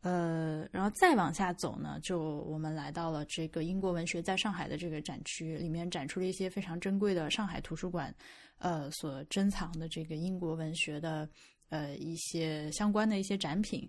[0.00, 8.14] 呃，然后再往下走呢，就我们来到了这个英国文学在上海的这个展区，里面展出了一些非常珍贵的上海图书馆
[8.58, 11.28] 呃所珍藏的这个英国文学的。
[11.68, 13.88] 呃，一些相关的一些展品，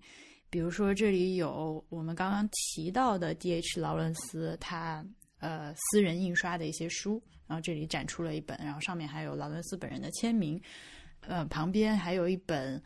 [0.50, 3.80] 比如说这里有我们刚刚提到的 D.H.
[3.80, 5.06] 劳伦斯他
[5.40, 10.62] 呃私人印刷的一些书，然后这里展出了一本，然后上面还有劳伦斯本人的签名，
[11.22, 12.82] 呃，旁边还有一本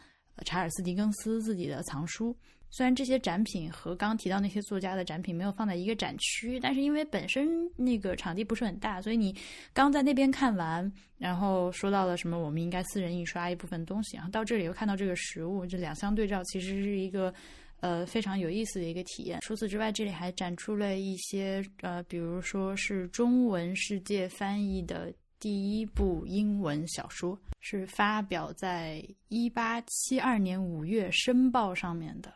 [0.46, 2.36] 查尔斯·狄更斯自己的藏书。
[2.76, 9.36] 虽然这些展品和刚提到那些作家的展品没有放在一个展区，但是因为本身那个场地不是很大，所以你
[9.74, 17.32] 刚在那边看完，然后说到了什么我们应该私人印刷一部分东西，然后到这里又看到这个实物，这两相对照，其实是一个
[17.80, 19.40] 呃非常有意思的一个体验。
[19.42, 32.34] 除此之外，这里还展出了一些呃，比如说是中文世界翻译的第一部英文小说，是发表在一八七二年五月《申报》上面的。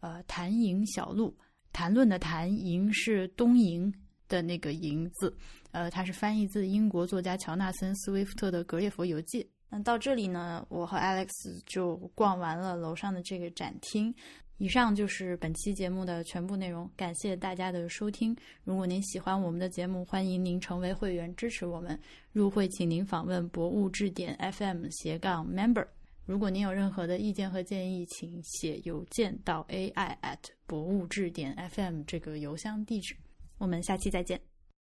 [0.00, 1.36] 呃，谈营小路，
[1.72, 3.92] 谈论的谈营是东瀛
[4.28, 5.36] 的那个营字，
[5.72, 9.42] 呃，它是翻译自英国作家乔纳森·斯威夫特的《格列佛游记》。
[9.70, 11.28] 那到这里呢，我和 Alex
[11.66, 14.14] 就逛完了楼上的这个展厅。
[14.56, 18.36] 以上就是本期节目的全部内容，感谢大家的收听。
[18.64, 21.96] 如果您喜欢我们的节目，欢迎您成为会员支持我们。
[22.32, 25.86] 入会请您访问博物志点 FM 斜杠 Member。
[26.28, 33.16] 如果您有任何的意见和建议，请写邮件到 ai at 博物志点 fm 这个邮箱地址。
[33.56, 34.38] 我们下期再见。